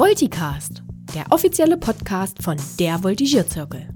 Volticast, 0.00 0.82
der 1.14 1.26
offizielle 1.28 1.76
Podcast 1.76 2.42
von 2.42 2.56
der 2.78 3.02
Voltigierzirkel. 3.02 3.86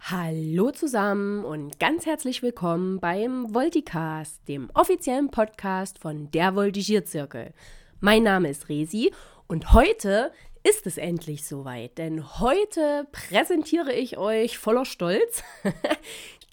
Hallo 0.00 0.70
zusammen 0.70 1.44
und 1.44 1.78
ganz 1.78 2.06
herzlich 2.06 2.42
willkommen 2.42 3.00
beim 3.00 3.52
Volticast, 3.52 4.48
dem 4.48 4.70
offiziellen 4.72 5.30
Podcast 5.30 5.98
von 5.98 6.30
der 6.30 6.54
Voltigierzirkel. 6.54 7.52
Mein 8.00 8.22
Name 8.22 8.48
ist 8.48 8.70
Resi 8.70 9.12
und 9.46 9.74
heute 9.74 10.32
ist 10.62 10.86
es 10.86 10.96
endlich 10.96 11.46
soweit, 11.46 11.98
denn 11.98 12.38
heute 12.40 13.06
präsentiere 13.12 13.92
ich 13.92 14.16
euch 14.16 14.56
voller 14.56 14.86
Stolz 14.86 15.42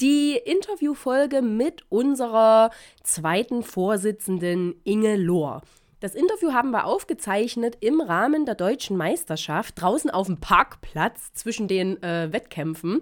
die 0.01 0.35
Interviewfolge 0.37 1.41
mit 1.41 1.83
unserer 1.89 2.71
zweiten 3.03 3.63
Vorsitzenden 3.63 4.75
Inge 4.83 5.15
Lohr. 5.15 5.61
Das 5.99 6.13
Interview 6.13 6.53
haben 6.53 6.69
wir 6.69 6.85
aufgezeichnet 6.85 7.77
im 7.79 8.01
Rahmen 8.01 8.45
der 8.45 8.53
deutschen 8.53 8.97
Meisterschaft 8.97 9.81
draußen 9.81 10.11
auf 10.11 10.27
dem 10.27 10.37
Parkplatz 10.37 11.33
zwischen 11.33 11.67
den 11.67 12.01
äh, 12.03 12.31
Wettkämpfen. 12.31 12.99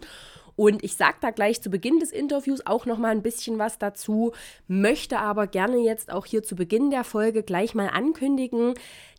Und 0.55 0.81
ich 0.85 0.95
sage 0.95 1.17
da 1.19 1.31
gleich 1.31 1.61
zu 1.61 1.69
Beginn 1.69 1.99
des 1.99 2.11
Interviews 2.11 2.65
auch 2.65 2.85
noch 2.85 2.97
mal 2.97 3.11
ein 3.11 3.21
bisschen 3.21 3.59
was 3.59 3.77
dazu, 3.77 4.31
möchte 4.67 5.19
aber 5.19 5.47
gerne 5.47 5.79
jetzt 5.79 6.09
auch 6.09 6.25
hier 6.25 6.43
zu 6.43 6.55
Beginn 6.55 6.91
der 6.91 7.03
Folge 7.03 7.43
gleich 7.43 7.75
mal 7.75 7.89
ankündigen, 7.89 8.75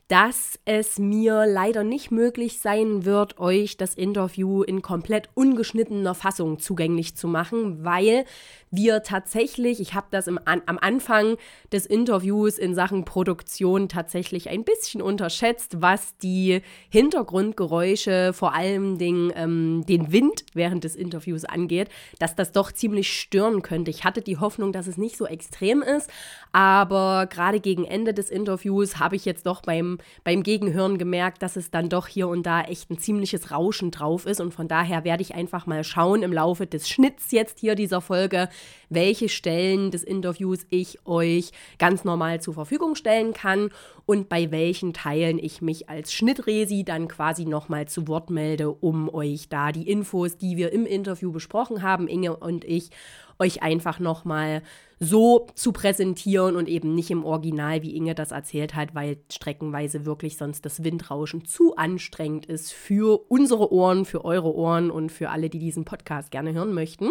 dass 0.08 0.58
es 0.64 0.98
mir 0.98 1.46
leider 1.46 1.82
nicht 1.82 2.12
möglich 2.12 2.60
sein 2.60 3.04
wird, 3.04 3.38
euch 3.38 3.76
das 3.76 3.94
Interview 3.94 4.62
in 4.62 4.80
komplett 4.80 5.28
ungeschnittener 5.34 6.14
Fassung 6.14 6.60
zugänglich 6.60 7.16
zu 7.16 7.26
machen, 7.26 7.84
weil 7.84 8.24
wir 8.70 9.02
tatsächlich, 9.02 9.80
ich 9.80 9.94
habe 9.94 10.06
das 10.10 10.26
im, 10.26 10.38
am 10.44 10.78
Anfang 10.80 11.36
des 11.72 11.86
Interviews 11.86 12.58
in 12.58 12.74
Sachen 12.74 13.04
Produktion 13.04 13.88
tatsächlich 13.88 14.48
ein 14.48 14.64
bisschen 14.64 15.02
unterschätzt, 15.02 15.80
was 15.80 16.16
die 16.18 16.60
Hintergrundgeräusche, 16.90 18.32
vor 18.32 18.54
allem 18.54 18.98
den, 18.98 19.32
ähm, 19.34 19.84
den 19.88 20.12
Wind 20.12 20.44
während 20.52 20.84
des 20.84 20.94
Interviews 20.94 21.44
angeht, 21.44 21.88
dass 22.18 22.34
das 22.34 22.52
doch 22.52 22.70
ziemlich 22.70 23.12
stören 23.12 23.62
könnte. 23.62 23.90
Ich 23.90 24.04
hatte 24.04 24.20
die 24.20 24.38
Hoffnung, 24.38 24.72
dass 24.72 24.86
es 24.86 24.98
nicht 24.98 25.16
so 25.16 25.26
extrem 25.26 25.82
ist, 25.82 26.10
aber 26.52 27.26
gerade 27.26 27.60
gegen 27.60 27.84
Ende 27.84 28.14
des 28.14 28.30
Interviews 28.30 28.98
habe 28.98 29.16
ich 29.16 29.24
jetzt 29.24 29.46
doch 29.46 29.62
beim, 29.62 29.95
beim 30.24 30.42
Gegenhören 30.42 30.98
gemerkt, 30.98 31.42
dass 31.42 31.56
es 31.56 31.70
dann 31.70 31.88
doch 31.88 32.06
hier 32.06 32.28
und 32.28 32.44
da 32.44 32.62
echt 32.62 32.90
ein 32.90 32.98
ziemliches 32.98 33.50
Rauschen 33.50 33.90
drauf 33.90 34.26
ist. 34.26 34.40
Und 34.40 34.54
von 34.54 34.68
daher 34.68 35.04
werde 35.04 35.22
ich 35.22 35.34
einfach 35.34 35.66
mal 35.66 35.84
schauen 35.84 36.22
im 36.22 36.32
Laufe 36.32 36.66
des 36.66 36.88
Schnitts 36.88 37.30
jetzt 37.32 37.58
hier 37.58 37.74
dieser 37.74 38.00
Folge, 38.00 38.48
welche 38.88 39.28
Stellen 39.28 39.90
des 39.90 40.02
Interviews 40.02 40.66
ich 40.70 41.04
euch 41.06 41.50
ganz 41.78 42.04
normal 42.04 42.40
zur 42.40 42.54
Verfügung 42.54 42.94
stellen 42.94 43.32
kann 43.32 43.70
und 44.06 44.28
bei 44.28 44.50
welchen 44.52 44.92
Teilen 44.92 45.38
ich 45.38 45.60
mich 45.60 45.88
als 45.88 46.12
Schnittresi 46.12 46.84
dann 46.84 47.08
quasi 47.08 47.44
nochmal 47.44 47.88
zu 47.88 48.06
Wort 48.06 48.30
melde, 48.30 48.70
um 48.70 49.12
euch 49.12 49.48
da 49.48 49.72
die 49.72 49.88
Infos, 49.88 50.36
die 50.36 50.56
wir 50.56 50.72
im 50.72 50.86
Interview 50.86 51.32
besprochen 51.32 51.82
haben, 51.82 52.06
Inge 52.06 52.36
und 52.36 52.64
ich, 52.64 52.90
euch 53.38 53.62
einfach 53.62 53.98
nochmal 53.98 54.62
so 54.98 55.46
zu 55.54 55.72
präsentieren 55.72 56.56
und 56.56 56.68
eben 56.68 56.94
nicht 56.94 57.10
im 57.10 57.24
Original, 57.24 57.82
wie 57.82 57.94
Inge 57.94 58.14
das 58.14 58.30
erzählt 58.30 58.74
hat, 58.74 58.94
weil 58.94 59.18
streckenweise 59.30 60.06
wirklich 60.06 60.38
sonst 60.38 60.64
das 60.64 60.84
Windrauschen 60.84 61.44
zu 61.44 61.76
anstrengend 61.76 62.46
ist 62.46 62.72
für 62.72 63.20
unsere 63.30 63.72
Ohren, 63.72 64.06
für 64.06 64.24
eure 64.24 64.54
Ohren 64.54 64.90
und 64.90 65.12
für 65.12 65.28
alle, 65.28 65.50
die 65.50 65.58
diesen 65.58 65.84
Podcast 65.84 66.30
gerne 66.30 66.54
hören 66.54 66.72
möchten. 66.72 67.10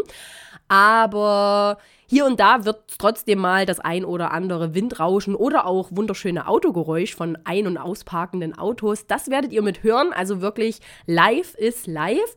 Aber 0.68 1.78
hier 2.08 2.26
und 2.26 2.40
da 2.40 2.66
wird 2.66 2.98
trotzdem 2.98 3.38
mal 3.38 3.68
das 3.68 3.80
ein 3.80 4.04
oder 4.04 4.32
andere 4.32 4.74
Windrauschen 4.74 5.36
oder 5.36 5.68
auch 5.68 5.90
wunderschöne 5.92 6.48
Autogeräusch 6.48 7.14
von 7.14 7.38
ein- 7.44 7.68
und 7.68 7.78
ausparkenden 7.78 8.58
Autos. 8.58 9.06
Das 9.06 9.30
werdet 9.30 9.52
ihr 9.52 9.62
mit 9.62 9.84
hören. 9.84 10.12
Also 10.12 10.42
wirklich 10.42 10.80
live 11.06 11.54
ist 11.54 11.86
live. 11.86 12.36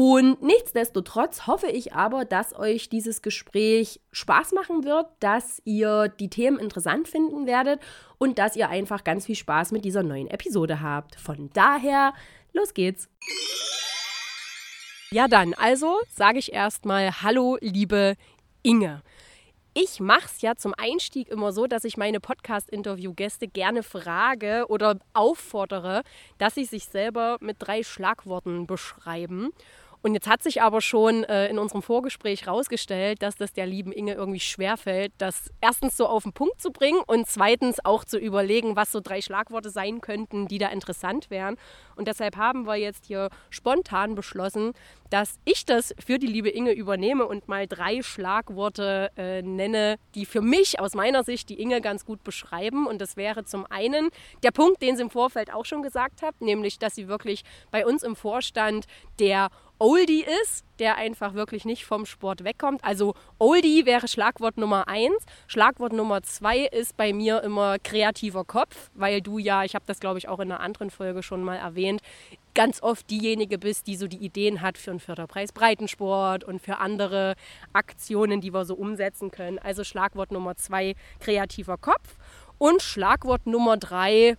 Und 0.00 0.42
nichtsdestotrotz 0.42 1.48
hoffe 1.48 1.66
ich 1.66 1.92
aber, 1.92 2.24
dass 2.24 2.56
euch 2.56 2.88
dieses 2.88 3.20
Gespräch 3.20 4.00
Spaß 4.12 4.52
machen 4.52 4.84
wird, 4.84 5.08
dass 5.18 5.60
ihr 5.64 6.06
die 6.06 6.30
Themen 6.30 6.60
interessant 6.60 7.08
finden 7.08 7.48
werdet 7.48 7.80
und 8.16 8.38
dass 8.38 8.54
ihr 8.54 8.68
einfach 8.68 9.02
ganz 9.02 9.26
viel 9.26 9.34
Spaß 9.34 9.72
mit 9.72 9.84
dieser 9.84 10.04
neuen 10.04 10.28
Episode 10.28 10.80
habt. 10.80 11.16
Von 11.16 11.50
daher, 11.52 12.14
los 12.52 12.74
geht's. 12.74 13.08
Ja, 15.10 15.26
dann, 15.26 15.52
also 15.54 15.96
sage 16.08 16.38
ich 16.38 16.52
erstmal 16.52 17.20
Hallo, 17.20 17.58
liebe 17.60 18.14
Inge. 18.62 19.02
Ich 19.80 20.00
mache 20.00 20.26
es 20.26 20.40
ja 20.42 20.56
zum 20.56 20.74
Einstieg 20.76 21.28
immer 21.28 21.52
so, 21.52 21.68
dass 21.68 21.84
ich 21.84 21.96
meine 21.96 22.18
Podcast-Interview-Gäste 22.18 23.46
gerne 23.46 23.84
frage 23.84 24.66
oder 24.68 24.98
auffordere, 25.12 26.02
dass 26.38 26.56
sie 26.56 26.64
sich 26.64 26.86
selber 26.86 27.36
mit 27.40 27.58
drei 27.60 27.84
Schlagworten 27.84 28.66
beschreiben. 28.66 29.50
Und 30.02 30.14
jetzt 30.14 30.28
hat 30.28 30.42
sich 30.42 30.62
aber 30.62 30.80
schon 30.80 31.24
äh, 31.24 31.48
in 31.48 31.58
unserem 31.58 31.82
Vorgespräch 31.82 32.46
herausgestellt, 32.46 33.22
dass 33.22 33.36
das 33.36 33.52
der 33.52 33.66
lieben 33.66 33.92
Inge 33.92 34.14
irgendwie 34.14 34.40
schwerfällt, 34.40 35.12
das 35.18 35.50
erstens 35.60 35.96
so 35.96 36.06
auf 36.06 36.22
den 36.22 36.32
Punkt 36.32 36.60
zu 36.60 36.70
bringen 36.70 37.00
und 37.06 37.26
zweitens 37.26 37.84
auch 37.84 38.04
zu 38.04 38.18
überlegen, 38.18 38.76
was 38.76 38.92
so 38.92 39.00
drei 39.00 39.20
Schlagworte 39.20 39.70
sein 39.70 40.00
könnten, 40.00 40.46
die 40.46 40.58
da 40.58 40.68
interessant 40.68 41.30
wären. 41.30 41.56
Und 41.96 42.06
deshalb 42.06 42.36
haben 42.36 42.66
wir 42.66 42.76
jetzt 42.76 43.06
hier 43.06 43.28
spontan 43.50 44.14
beschlossen, 44.14 44.72
dass 45.10 45.38
ich 45.44 45.64
das 45.64 45.94
für 46.04 46.18
die 46.18 46.26
liebe 46.26 46.50
Inge 46.50 46.72
übernehme 46.72 47.26
und 47.26 47.48
mal 47.48 47.66
drei 47.66 48.02
Schlagworte 48.02 49.10
äh, 49.16 49.42
nenne, 49.42 49.96
die 50.14 50.26
für 50.26 50.42
mich 50.42 50.78
aus 50.78 50.94
meiner 50.94 51.24
Sicht 51.24 51.48
die 51.48 51.60
Inge 51.60 51.80
ganz 51.80 52.04
gut 52.04 52.22
beschreiben. 52.22 52.86
Und 52.86 53.00
das 53.00 53.16
wäre 53.16 53.44
zum 53.44 53.66
einen 53.66 54.10
der 54.42 54.50
Punkt, 54.50 54.82
den 54.82 54.96
sie 54.96 55.02
im 55.02 55.10
Vorfeld 55.10 55.52
auch 55.52 55.64
schon 55.64 55.82
gesagt 55.82 56.22
hat, 56.22 56.40
nämlich, 56.40 56.78
dass 56.78 56.94
sie 56.94 57.08
wirklich 57.08 57.42
bei 57.70 57.86
uns 57.86 58.02
im 58.02 58.16
Vorstand 58.16 58.86
der 59.18 59.48
Oldie 59.80 60.24
ist, 60.42 60.64
der 60.80 60.96
einfach 60.96 61.34
wirklich 61.34 61.64
nicht 61.64 61.84
vom 61.84 62.04
Sport 62.04 62.42
wegkommt. 62.42 62.82
Also 62.82 63.14
Oldie 63.38 63.86
wäre 63.86 64.08
Schlagwort 64.08 64.56
Nummer 64.56 64.88
eins. 64.88 65.24
Schlagwort 65.46 65.92
Nummer 65.92 66.22
zwei 66.22 66.60
ist 66.66 66.96
bei 66.96 67.12
mir 67.12 67.42
immer 67.42 67.78
kreativer 67.78 68.44
Kopf, 68.44 68.90
weil 68.94 69.20
du 69.20 69.38
ja, 69.38 69.62
ich 69.62 69.74
habe 69.74 69.84
das 69.86 70.00
glaube 70.00 70.18
ich 70.18 70.28
auch 70.28 70.40
in 70.40 70.50
einer 70.50 70.60
anderen 70.60 70.90
Folge 70.90 71.22
schon 71.22 71.44
mal 71.44 71.56
erwähnt, 71.56 72.00
ganz 72.54 72.82
oft 72.82 73.08
diejenige 73.08 73.56
bist, 73.56 73.86
die 73.86 73.94
so 73.94 74.08
die 74.08 74.16
Ideen 74.16 74.62
hat 74.62 74.78
für 74.78 74.90
einen 74.90 74.98
Förderpreis 74.98 75.52
Breitensport 75.52 76.42
und 76.42 76.60
für 76.60 76.78
andere 76.78 77.34
Aktionen, 77.72 78.40
die 78.40 78.52
wir 78.52 78.64
so 78.64 78.74
umsetzen 78.74 79.30
können. 79.30 79.60
Also 79.60 79.84
Schlagwort 79.84 80.32
Nummer 80.32 80.56
zwei, 80.56 80.96
kreativer 81.20 81.76
Kopf. 81.76 82.16
Und 82.58 82.82
Schlagwort 82.82 83.46
Nummer 83.46 83.76
drei, 83.76 84.36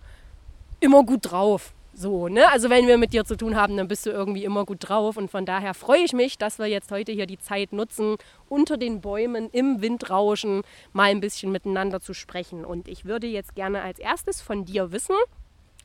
immer 0.80 1.02
gut 1.02 1.30
drauf. 1.30 1.72
So, 1.92 2.28
ne? 2.28 2.50
Also 2.50 2.70
wenn 2.70 2.86
wir 2.86 2.98
mit 2.98 3.12
dir 3.12 3.24
zu 3.24 3.36
tun 3.36 3.56
haben, 3.56 3.76
dann 3.76 3.88
bist 3.88 4.06
du 4.06 4.10
irgendwie 4.10 4.44
immer 4.44 4.64
gut 4.64 4.78
drauf. 4.80 5.16
Und 5.16 5.30
von 5.30 5.44
daher 5.44 5.74
freue 5.74 6.04
ich 6.04 6.12
mich, 6.12 6.38
dass 6.38 6.58
wir 6.58 6.66
jetzt 6.66 6.90
heute 6.92 7.12
hier 7.12 7.26
die 7.26 7.38
Zeit 7.38 7.72
nutzen, 7.72 8.16
unter 8.48 8.76
den 8.76 9.00
Bäumen 9.00 9.50
im 9.50 9.82
Windrauschen 9.82 10.62
mal 10.92 11.10
ein 11.10 11.20
bisschen 11.20 11.52
miteinander 11.52 12.00
zu 12.00 12.14
sprechen. 12.14 12.64
Und 12.64 12.88
ich 12.88 13.04
würde 13.04 13.26
jetzt 13.26 13.54
gerne 13.54 13.82
als 13.82 13.98
erstes 13.98 14.40
von 14.40 14.64
dir 14.64 14.92
wissen, 14.92 15.16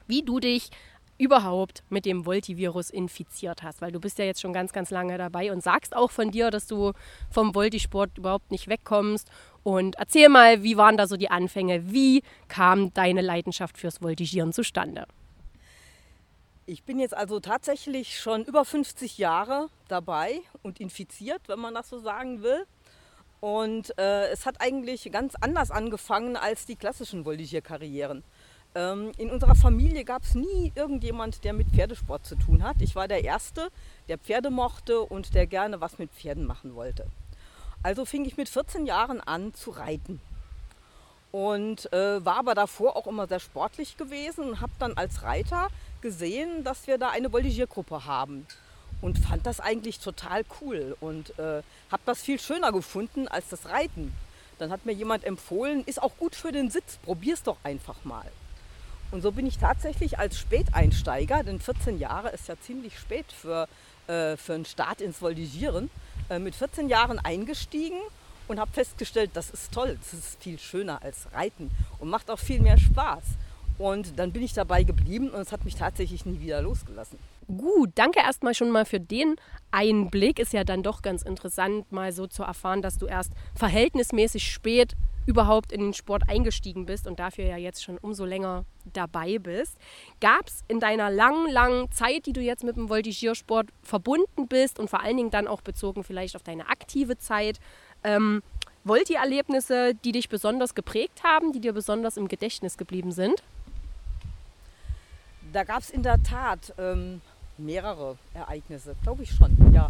wie 0.08 0.22
du 0.22 0.40
dich 0.40 0.70
überhaupt 1.18 1.84
mit 1.90 2.06
dem 2.06 2.26
Voltivirus 2.26 2.90
infiziert 2.90 3.64
hast, 3.64 3.82
weil 3.82 3.92
du 3.92 4.00
bist 4.00 4.20
ja 4.20 4.26
jetzt 4.26 4.42
schon 4.42 4.54
ganz, 4.54 4.74
ganz 4.74 4.92
lange 4.92 5.18
dabei 5.18 5.52
und 5.52 5.64
sagst 5.64 5.96
auch 5.96 6.12
von 6.12 6.30
dir, 6.30 6.52
dass 6.52 6.68
du 6.68 6.92
vom 7.30 7.56
Voltisport 7.56 8.18
überhaupt 8.18 8.52
nicht 8.52 8.68
wegkommst. 8.68 9.30
Und 9.64 9.96
erzähl 9.96 10.30
mal, 10.30 10.62
wie 10.62 10.78
waren 10.78 10.98
da 10.98 11.08
so 11.08 11.16
die 11.16 11.32
Anfänge? 11.32 11.92
Wie 11.92 12.22
kam 12.48 12.94
deine 12.94 13.22
Leidenschaft 13.22 13.78
fürs 13.78 14.02
Voltigieren 14.02 14.52
zustande? 14.52 15.06
Ich 16.68 16.82
bin 16.82 16.98
jetzt 16.98 17.16
also 17.16 17.40
tatsächlich 17.40 18.20
schon 18.20 18.44
über 18.44 18.66
50 18.66 19.20
Jahre 19.20 19.70
dabei 19.88 20.42
und 20.64 20.80
infiziert, 20.80 21.42
wenn 21.48 21.60
man 21.60 21.76
das 21.76 21.90
so 21.90 22.00
sagen 22.00 22.42
will. 22.42 22.66
Und 23.40 23.96
äh, 24.00 24.30
es 24.30 24.48
hat 24.48 24.60
eigentlich 24.62 25.12
ganz 25.12 25.36
anders 25.40 25.70
angefangen 25.70 26.36
als 26.36 26.66
die 26.66 26.76
klassischen 26.76 27.24
Voltigierkarrieren. 27.24 28.24
Ähm, 28.74 29.12
in 29.20 29.30
unserer 29.30 29.54
Familie 29.54 30.06
gab 30.06 30.24
es 30.24 30.34
nie 30.34 30.72
irgendjemand, 30.74 31.44
der 31.44 31.54
mit 31.54 31.68
Pferdesport 31.68 32.26
zu 32.26 32.36
tun 32.36 32.64
hat. 32.64 32.78
Ich 32.82 32.96
war 32.96 33.08
der 33.08 33.24
Erste, 33.24 33.70
der 34.08 34.18
Pferde 34.18 34.50
mochte 34.50 35.02
und 35.02 35.36
der 35.36 35.46
gerne 35.46 35.82
was 35.82 36.00
mit 36.00 36.10
Pferden 36.14 36.48
machen 36.48 36.74
wollte. 36.74 37.06
Also 37.84 38.06
fing 38.06 38.26
ich 38.26 38.38
mit 38.38 38.50
14 38.50 38.88
Jahren 38.88 39.22
an 39.22 39.54
zu 39.54 39.70
reiten 39.70 40.20
und 41.32 41.92
äh, 41.92 42.24
war 42.26 42.38
aber 42.38 42.56
davor 42.56 42.96
auch 42.96 43.08
immer 43.08 43.28
sehr 43.28 43.42
sportlich 43.42 43.98
gewesen 43.98 44.46
und 44.46 44.62
habe 44.62 44.72
dann 44.80 44.94
als 44.94 45.22
Reiter 45.22 45.68
gesehen, 46.06 46.64
dass 46.64 46.86
wir 46.86 47.00
da 47.00 47.10
eine 47.10 47.34
Voltigiergruppe 47.34 48.06
haben 48.06 48.46
und 49.02 49.18
fand 49.18 49.44
das 49.48 49.60
eigentlich 49.60 49.98
total 49.98 50.44
cool 50.62 50.96
und 51.00 51.32
äh, 51.40 51.64
habe 51.92 52.04
das 52.06 52.22
viel 52.22 52.40
schöner 52.40 52.72
gefunden 52.72 53.28
als 53.28 53.50
das 53.50 53.66
Reiten. 53.66 54.14
Dann 54.60 54.70
hat 54.70 54.86
mir 54.86 54.92
jemand 54.92 55.24
empfohlen, 55.24 55.84
ist 55.88 56.00
auch 56.00 56.16
gut 56.18 56.36
für 56.36 56.52
den 56.52 56.70
Sitz, 56.70 56.98
probier's 56.98 57.42
doch 57.42 57.58
einfach 57.64 57.96
mal. 58.04 58.30
Und 59.10 59.24
so 59.24 59.32
bin 59.32 59.48
ich 59.48 59.58
tatsächlich 59.58 60.20
als 60.20 60.38
Späteinsteiger, 60.38 61.44
denn 61.44 61.60
14 61.60 61.98
Jahre 61.98 62.30
ist 62.30 62.48
ja 62.50 62.56
ziemlich 62.62 63.00
spät 63.00 63.26
für, 63.32 63.68
äh, 64.06 64.38
für 64.38 64.54
einen 64.54 64.66
Start 64.66 65.02
ins 65.02 65.24
Voltigieren, 65.24 65.90
äh, 66.30 66.38
mit 66.38 66.54
14 66.54 66.88
Jahren 66.88 67.18
eingestiegen 67.18 68.00
und 68.48 68.60
habe 68.60 68.72
festgestellt, 68.72 69.32
das 69.34 69.50
ist 69.50 69.72
toll, 69.72 69.98
das 70.00 70.14
ist 70.14 70.44
viel 70.44 70.60
schöner 70.60 71.02
als 71.02 71.34
Reiten 71.34 71.72
und 71.98 72.10
macht 72.12 72.30
auch 72.30 72.38
viel 72.38 72.62
mehr 72.62 72.78
Spaß. 72.78 73.24
Und 73.78 74.18
dann 74.18 74.32
bin 74.32 74.44
ich 74.44 74.54
dabei 74.54 74.84
geblieben 74.84 75.30
und 75.30 75.42
es 75.42 75.52
hat 75.52 75.66
mich 75.66 75.76
tatsächlich 75.76 76.26
nie 76.26 76.40
wieder 76.40 76.62
losgelassen. 76.62 77.20
Gut, 77.48 77.92
danke 77.96 78.20
erstmal 78.20 78.56
schon 78.56 78.72
mal 78.72 78.86
für 78.86 79.00
den 79.00 79.36
Einblick. 79.72 80.40
Ist 80.40 80.54
ja 80.54 80.64
dann 80.64 80.82
doch 80.82 81.02
ganz 81.02 81.22
interessant, 81.22 81.92
mal 81.92 82.12
so 82.12 82.26
zu 82.26 82.44
erfahren, 82.44 82.82
dass 82.82 82.98
du 82.98 83.06
erst 83.06 83.32
verhältnismäßig 83.54 84.52
spät 84.52 84.96
überhaupt 85.26 85.72
in 85.72 85.82
den 85.82 85.94
Sport 85.94 86.24
eingestiegen 86.30 86.86
bist 86.86 87.08
und 87.08 87.20
dafür 87.20 87.46
ja 87.46 87.58
jetzt 87.58 87.84
schon 87.84 87.98
umso 87.98 88.26
länger 88.26 88.66
dabei 88.94 89.40
bist. 89.40 89.78
Gab 90.22 90.48
es 90.48 90.64
in 90.68 90.80
deiner 90.80 91.10
langen, 91.10 91.52
langen 91.52 91.92
Zeit, 91.92 92.26
die 92.28 92.34
du 92.34 92.42
jetzt 92.42 92.64
mit 92.64 92.78
dem 92.78 92.90
Voltigiersport 92.90 93.68
verbunden 93.82 94.48
bist 94.48 94.80
und 94.80 94.90
vor 94.90 95.02
allen 95.02 95.18
Dingen 95.18 95.32
dann 95.32 95.48
auch 95.48 95.62
bezogen 95.62 96.04
vielleicht 96.04 96.36
auf 96.36 96.44
deine 96.44 96.70
aktive 96.70 97.18
Zeit, 97.18 97.60
ähm, 98.04 98.44
Volti-Erlebnisse, 98.84 99.96
die 99.96 100.12
dich 100.12 100.30
besonders 100.30 100.76
geprägt 100.76 101.24
haben, 101.24 101.52
die 101.52 101.60
dir 101.60 101.74
besonders 101.74 102.18
im 102.18 102.28
Gedächtnis 102.28 102.78
geblieben 102.78 103.12
sind? 103.12 103.42
Da 105.56 105.64
gab 105.64 105.84
es 105.84 105.90
in 105.90 106.04
der 106.04 106.22
Tat 106.22 106.74
ähm, 106.78 107.22
mehrere 107.58 108.18
Ereignisse, 108.34 108.94
glaube 109.04 109.24
ich 109.24 109.32
schon, 109.32 109.56
ja. 109.74 109.90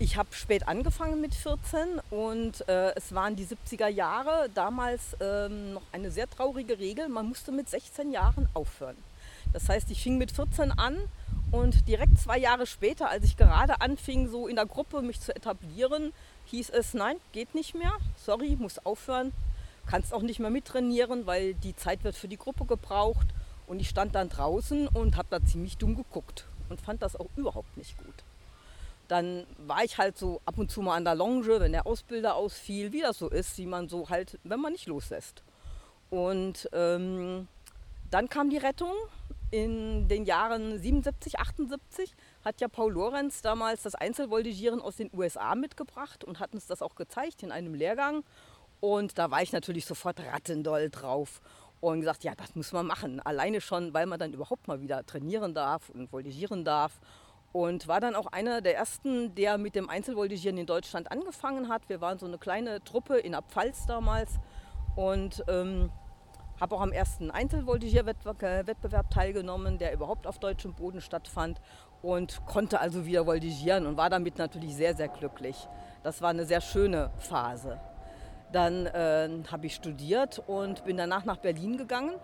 Ich 0.00 0.16
habe 0.16 0.34
spät 0.34 0.66
angefangen 0.66 1.20
mit 1.20 1.36
14 1.36 2.00
und 2.10 2.68
äh, 2.68 2.96
es 2.96 3.14
waren 3.14 3.36
die 3.36 3.46
70er 3.46 3.86
Jahre. 3.86 4.50
Damals 4.56 5.16
ähm, 5.20 5.74
noch 5.74 5.82
eine 5.92 6.10
sehr 6.10 6.28
traurige 6.28 6.80
Regel, 6.80 7.08
man 7.08 7.28
musste 7.28 7.52
mit 7.52 7.70
16 7.70 8.10
Jahren 8.10 8.48
aufhören. 8.54 8.96
Das 9.52 9.68
heißt, 9.68 9.88
ich 9.92 10.02
fing 10.02 10.18
mit 10.18 10.32
14 10.32 10.72
an 10.72 10.98
und 11.52 11.86
direkt 11.86 12.18
zwei 12.18 12.38
Jahre 12.38 12.66
später, 12.66 13.08
als 13.08 13.24
ich 13.24 13.36
gerade 13.36 13.80
anfing, 13.80 14.28
so 14.28 14.48
in 14.48 14.56
der 14.56 14.66
Gruppe 14.66 15.00
mich 15.00 15.20
zu 15.20 15.32
etablieren, 15.32 16.12
hieß 16.46 16.70
es, 16.70 16.92
nein, 16.92 17.18
geht 17.30 17.54
nicht 17.54 17.76
mehr, 17.76 17.92
sorry, 18.16 18.56
muss 18.58 18.84
aufhören, 18.84 19.32
kannst 19.86 20.12
auch 20.12 20.22
nicht 20.22 20.40
mehr 20.40 20.50
mittrainieren, 20.50 21.24
weil 21.24 21.54
die 21.54 21.76
Zeit 21.76 22.02
wird 22.02 22.16
für 22.16 22.26
die 22.26 22.36
Gruppe 22.36 22.64
gebraucht. 22.64 23.28
Und 23.68 23.80
ich 23.80 23.88
stand 23.90 24.14
dann 24.14 24.30
draußen 24.30 24.88
und 24.88 25.16
habe 25.16 25.28
da 25.30 25.44
ziemlich 25.44 25.76
dumm 25.76 25.94
geguckt 25.94 26.46
und 26.70 26.80
fand 26.80 27.02
das 27.02 27.16
auch 27.16 27.28
überhaupt 27.36 27.76
nicht 27.76 27.96
gut. 27.98 28.24
Dann 29.08 29.46
war 29.58 29.84
ich 29.84 29.98
halt 29.98 30.18
so 30.18 30.40
ab 30.44 30.58
und 30.58 30.70
zu 30.70 30.82
mal 30.82 30.96
an 30.96 31.04
der 31.04 31.14
Longe, 31.14 31.60
wenn 31.60 31.72
der 31.72 31.86
Ausbilder 31.86 32.34
ausfiel, 32.34 32.92
wie 32.92 33.00
das 33.00 33.18
so 33.18 33.28
ist, 33.28 33.56
wie 33.58 33.66
man 33.66 33.88
so 33.88 34.08
halt, 34.08 34.38
wenn 34.44 34.60
man 34.60 34.72
nicht 34.72 34.86
loslässt. 34.86 35.42
Und 36.10 36.68
ähm, 36.72 37.46
dann 38.10 38.28
kam 38.28 38.50
die 38.50 38.58
Rettung. 38.58 38.92
In 39.50 40.08
den 40.08 40.26
Jahren 40.26 40.78
77, 40.78 41.38
78 41.38 42.14
hat 42.44 42.60
ja 42.60 42.68
Paul 42.68 42.92
Lorenz 42.92 43.40
damals 43.40 43.82
das 43.82 43.94
Einzelvoltigieren 43.94 44.82
aus 44.82 44.96
den 44.96 45.10
USA 45.14 45.54
mitgebracht 45.54 46.22
und 46.22 46.38
hat 46.38 46.52
uns 46.52 46.66
das 46.66 46.82
auch 46.82 46.96
gezeigt 46.96 47.42
in 47.42 47.50
einem 47.50 47.72
Lehrgang. 47.72 48.24
Und 48.80 49.16
da 49.16 49.30
war 49.30 49.40
ich 49.40 49.52
natürlich 49.52 49.86
sofort 49.86 50.20
rattendoll 50.20 50.90
drauf 50.90 51.40
und 51.80 52.00
gesagt, 52.00 52.24
ja, 52.24 52.34
das 52.34 52.54
muss 52.54 52.72
man 52.72 52.86
machen. 52.86 53.20
Alleine 53.20 53.60
schon, 53.60 53.94
weil 53.94 54.06
man 54.06 54.18
dann 54.18 54.32
überhaupt 54.32 54.68
mal 54.68 54.80
wieder 54.80 55.04
trainieren 55.06 55.54
darf 55.54 55.90
und 55.90 56.08
voltigieren 56.08 56.64
darf 56.64 57.00
und 57.52 57.88
war 57.88 58.00
dann 58.00 58.14
auch 58.14 58.26
einer 58.26 58.60
der 58.60 58.76
ersten, 58.76 59.34
der 59.34 59.58
mit 59.58 59.74
dem 59.74 59.88
Einzelvoltigieren 59.88 60.58
in 60.58 60.66
Deutschland 60.66 61.10
angefangen 61.10 61.68
hat. 61.68 61.88
Wir 61.88 62.00
waren 62.00 62.18
so 62.18 62.26
eine 62.26 62.38
kleine 62.38 62.82
Truppe 62.84 63.18
in 63.18 63.32
der 63.32 63.42
Pfalz 63.42 63.86
damals 63.86 64.38
und 64.96 65.44
ähm, 65.48 65.90
habe 66.60 66.74
auch 66.74 66.80
am 66.80 66.92
ersten 66.92 67.30
Einzelvoltigierwettbewerb 67.30 69.10
teilgenommen, 69.10 69.78
der 69.78 69.92
überhaupt 69.92 70.26
auf 70.26 70.38
deutschem 70.38 70.74
Boden 70.74 71.00
stattfand 71.00 71.60
und 72.02 72.44
konnte 72.46 72.80
also 72.80 73.06
wieder 73.06 73.24
voltigieren 73.24 73.86
und 73.86 73.96
war 73.96 74.10
damit 74.10 74.38
natürlich 74.38 74.74
sehr, 74.74 74.94
sehr 74.94 75.08
glücklich. 75.08 75.68
Das 76.02 76.20
war 76.20 76.30
eine 76.30 76.44
sehr 76.44 76.60
schöne 76.60 77.10
Phase. 77.18 77.80
Dann 78.52 78.86
äh, 78.86 79.28
habe 79.50 79.66
ich 79.66 79.74
studiert 79.74 80.42
und 80.46 80.84
bin 80.84 80.96
danach 80.96 81.24
nach 81.24 81.36
Berlin 81.36 81.76
gegangen. 81.76 82.14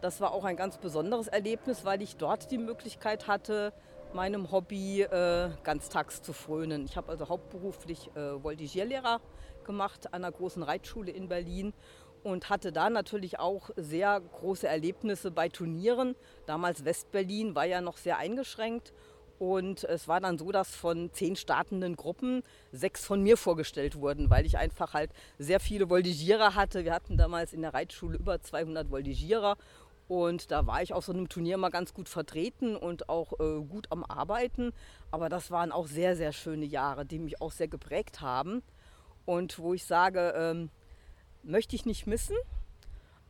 Das 0.00 0.20
war 0.20 0.32
auch 0.32 0.44
ein 0.44 0.56
ganz 0.56 0.78
besonderes 0.78 1.28
Erlebnis, 1.28 1.84
weil 1.84 2.02
ich 2.02 2.16
dort 2.16 2.50
die 2.50 2.58
Möglichkeit 2.58 3.26
hatte, 3.26 3.72
meinem 4.12 4.50
Hobby 4.50 5.02
äh, 5.02 5.50
ganztags 5.64 6.22
zu 6.22 6.32
frönen. 6.32 6.84
Ich 6.84 6.96
habe 6.96 7.10
also 7.10 7.28
hauptberuflich 7.28 8.10
äh, 8.14 8.42
Voltigierlehrer 8.42 9.20
gemacht 9.64 10.06
an 10.06 10.24
einer 10.24 10.32
großen 10.32 10.62
Reitschule 10.62 11.10
in 11.10 11.28
Berlin 11.28 11.74
und 12.22 12.48
hatte 12.48 12.72
da 12.72 12.90
natürlich 12.90 13.38
auch 13.38 13.70
sehr 13.76 14.20
große 14.20 14.66
Erlebnisse 14.66 15.30
bei 15.30 15.48
Turnieren. 15.48 16.14
Damals 16.46 16.84
Westberlin 16.84 17.54
war 17.54 17.64
ja 17.64 17.80
noch 17.80 17.96
sehr 17.96 18.18
eingeschränkt 18.18 18.92
und 19.38 19.84
es 19.84 20.08
war 20.08 20.20
dann 20.20 20.38
so, 20.38 20.50
dass 20.50 20.74
von 20.74 21.12
zehn 21.12 21.36
startenden 21.36 21.96
Gruppen 21.96 22.42
sechs 22.72 23.04
von 23.04 23.22
mir 23.22 23.36
vorgestellt 23.36 23.96
wurden, 23.96 24.30
weil 24.30 24.44
ich 24.46 24.58
einfach 24.58 24.94
halt 24.94 25.10
sehr 25.38 25.60
viele 25.60 25.88
Voltigierer 25.88 26.54
hatte. 26.54 26.84
Wir 26.84 26.92
hatten 26.92 27.16
damals 27.16 27.52
in 27.52 27.62
der 27.62 27.74
Reitschule 27.74 28.18
über 28.18 28.40
200 28.40 28.90
Voltigierer 28.90 29.56
und 30.08 30.50
da 30.50 30.66
war 30.66 30.82
ich 30.82 30.94
auf 30.94 31.04
so 31.04 31.12
einem 31.12 31.28
Turnier 31.28 31.58
mal 31.58 31.68
ganz 31.68 31.92
gut 31.92 32.08
vertreten 32.08 32.76
und 32.76 33.10
auch 33.10 33.34
äh, 33.38 33.60
gut 33.60 33.86
am 33.90 34.04
Arbeiten. 34.04 34.72
Aber 35.10 35.28
das 35.28 35.50
waren 35.50 35.70
auch 35.70 35.86
sehr, 35.86 36.16
sehr 36.16 36.32
schöne 36.32 36.64
Jahre, 36.64 37.04
die 37.04 37.18
mich 37.18 37.42
auch 37.42 37.52
sehr 37.52 37.68
geprägt 37.68 38.22
haben. 38.22 38.62
Und 39.26 39.58
wo 39.58 39.74
ich 39.74 39.84
sage, 39.84 40.32
ähm, 40.34 40.70
möchte 41.42 41.76
ich 41.76 41.84
nicht 41.84 42.06
missen. 42.06 42.36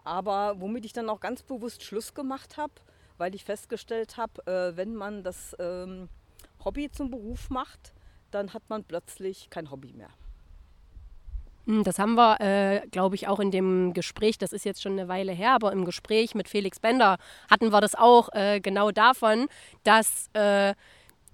Aber 0.05 0.61
womit 0.61 0.85
ich 0.85 0.93
dann 0.93 1.11
auch 1.11 1.19
ganz 1.19 1.43
bewusst 1.43 1.83
Schluss 1.83 2.15
gemacht 2.15 2.57
habe, 2.57 2.73
weil 3.19 3.35
ich 3.35 3.45
festgestellt 3.45 4.17
habe, 4.17 4.47
äh, 4.47 4.77
wenn 4.77 4.95
man 4.95 5.23
das 5.23 5.55
ähm, 5.59 6.09
Hobby 6.65 6.91
zum 6.91 7.11
Beruf 7.11 7.51
macht, 7.51 7.93
dann 8.31 8.55
hat 8.55 8.63
man 8.69 8.85
plötzlich 8.85 9.51
kein 9.51 9.71
Hobby 9.71 9.93
mehr. 9.93 10.11
Hm, 11.67 11.85
das 11.85 11.99
haben 11.99 12.15
wir, 12.15 12.41
äh, 12.41 12.87
glaube 12.89 13.15
ich, 13.15 13.29
auch 13.29 13.41
in 13.41 13.51
dem 13.51 13.93
Gespräch, 13.93 14.39
das 14.39 14.53
ist 14.53 14.65
jetzt 14.65 14.83
schon 14.83 14.93
eine 14.93 15.09
Weile 15.09 15.33
her, 15.33 15.53
aber 15.53 15.73
im 15.73 15.85
Gespräch 15.85 16.35
mit 16.35 16.49
Felix 16.49 16.81
Bender 16.81 17.19
hatten 17.51 17.71
wir 17.73 17.81
das 17.81 17.95
auch 17.95 18.31
äh, 18.33 18.61
genau 18.61 18.91
davon, 18.91 19.49
dass 19.85 20.31
äh, 20.33 20.75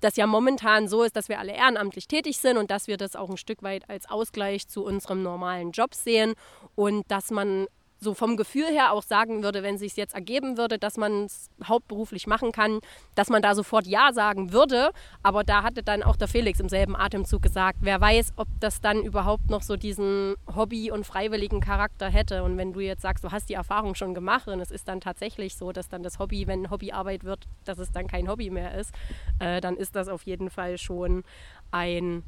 das 0.00 0.16
ja 0.16 0.26
momentan 0.26 0.88
so 0.88 1.02
ist, 1.02 1.16
dass 1.16 1.28
wir 1.28 1.38
alle 1.38 1.52
ehrenamtlich 1.52 2.08
tätig 2.08 2.38
sind 2.38 2.58
und 2.58 2.70
dass 2.70 2.88
wir 2.88 2.96
das 2.96 3.16
auch 3.16 3.30
ein 3.30 3.36
Stück 3.36 3.62
weit 3.62 3.88
als 3.88 4.10
Ausgleich 4.10 4.68
zu 4.68 4.84
unserem 4.84 5.22
normalen 5.22 5.70
Job 5.70 5.94
sehen 5.94 6.34
und 6.74 7.10
dass 7.10 7.30
man 7.30 7.66
so 8.04 8.14
vom 8.14 8.36
Gefühl 8.36 8.66
her 8.66 8.92
auch 8.92 9.02
sagen 9.02 9.42
würde, 9.42 9.62
wenn 9.62 9.78
sich 9.78 9.96
jetzt 9.96 10.14
ergeben 10.14 10.56
würde, 10.56 10.78
dass 10.78 10.96
man 10.96 11.24
es 11.24 11.48
hauptberuflich 11.64 12.26
machen 12.26 12.52
kann, 12.52 12.80
dass 13.14 13.30
man 13.30 13.42
da 13.42 13.54
sofort 13.54 13.86
Ja 13.86 14.12
sagen 14.12 14.52
würde. 14.52 14.90
Aber 15.22 15.42
da 15.42 15.62
hatte 15.62 15.82
dann 15.82 16.02
auch 16.02 16.16
der 16.16 16.28
Felix 16.28 16.60
im 16.60 16.68
selben 16.68 16.94
Atemzug 16.94 17.42
gesagt, 17.42 17.78
wer 17.80 18.00
weiß, 18.00 18.34
ob 18.36 18.46
das 18.60 18.80
dann 18.80 19.02
überhaupt 19.02 19.50
noch 19.50 19.62
so 19.62 19.76
diesen 19.76 20.34
Hobby- 20.54 20.90
und 20.90 21.04
freiwilligen 21.04 21.60
Charakter 21.60 22.08
hätte. 22.08 22.44
Und 22.44 22.56
wenn 22.56 22.72
du 22.72 22.80
jetzt 22.80 23.02
sagst, 23.02 23.24
du 23.24 23.32
hast 23.32 23.48
die 23.48 23.54
Erfahrung 23.54 23.94
schon 23.94 24.14
gemacht 24.14 24.46
und 24.46 24.60
es 24.60 24.70
ist 24.70 24.86
dann 24.86 25.00
tatsächlich 25.00 25.56
so, 25.56 25.72
dass 25.72 25.88
dann 25.88 26.02
das 26.02 26.18
Hobby, 26.18 26.46
wenn 26.46 26.70
Hobbyarbeit 26.70 27.24
wird, 27.24 27.46
dass 27.64 27.78
es 27.78 27.90
dann 27.90 28.06
kein 28.06 28.28
Hobby 28.28 28.50
mehr 28.50 28.78
ist, 28.78 28.94
äh, 29.38 29.60
dann 29.60 29.76
ist 29.76 29.96
das 29.96 30.08
auf 30.08 30.22
jeden 30.24 30.50
Fall 30.50 30.78
schon 30.78 31.24
ein, 31.70 32.22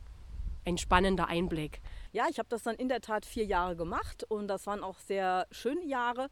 ein 0.67 0.79
spannender 0.79 1.29
Einblick. 1.29 1.81
Ja, 2.13 2.27
ich 2.29 2.39
habe 2.39 2.49
das 2.49 2.65
dann 2.65 2.77
in 2.77 2.89
der 2.89 3.01
Tat 3.01 3.25
vier 3.25 3.45
Jahre 3.45 3.77
gemacht 3.77 4.25
und 4.29 4.49
das 4.49 4.67
waren 4.67 4.83
auch 4.83 4.99
sehr 4.99 5.47
schöne 5.51 5.85
Jahre. 5.85 6.29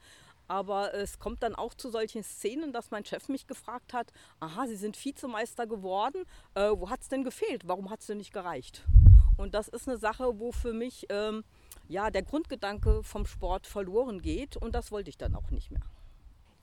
Aber 0.46 0.92
es 0.92 1.18
kommt 1.18 1.42
dann 1.42 1.54
auch 1.54 1.72
zu 1.72 1.88
solchen 1.88 2.22
Szenen, 2.22 2.72
dass 2.72 2.90
mein 2.90 3.04
Chef 3.06 3.30
mich 3.30 3.46
gefragt 3.46 3.94
hat, 3.94 4.12
aha, 4.40 4.66
Sie 4.66 4.76
sind 4.76 5.02
Vizemeister 5.02 5.66
geworden, 5.66 6.24
äh, 6.54 6.68
wo 6.70 6.90
hat 6.90 7.00
es 7.00 7.08
denn 7.08 7.24
gefehlt? 7.24 7.66
Warum 7.66 7.88
hat 7.88 8.00
es 8.00 8.08
denn 8.08 8.18
nicht 8.18 8.34
gereicht? 8.34 8.84
Und 9.38 9.54
das 9.54 9.68
ist 9.68 9.88
eine 9.88 9.96
Sache, 9.96 10.38
wo 10.38 10.52
für 10.52 10.74
mich 10.74 11.06
ähm, 11.08 11.44
ja, 11.88 12.10
der 12.10 12.22
Grundgedanke 12.22 13.02
vom 13.02 13.24
Sport 13.24 13.66
verloren 13.66 14.20
geht 14.20 14.56
und 14.56 14.74
das 14.74 14.92
wollte 14.92 15.08
ich 15.10 15.16
dann 15.16 15.34
auch 15.34 15.50
nicht 15.50 15.70
mehr. 15.70 15.82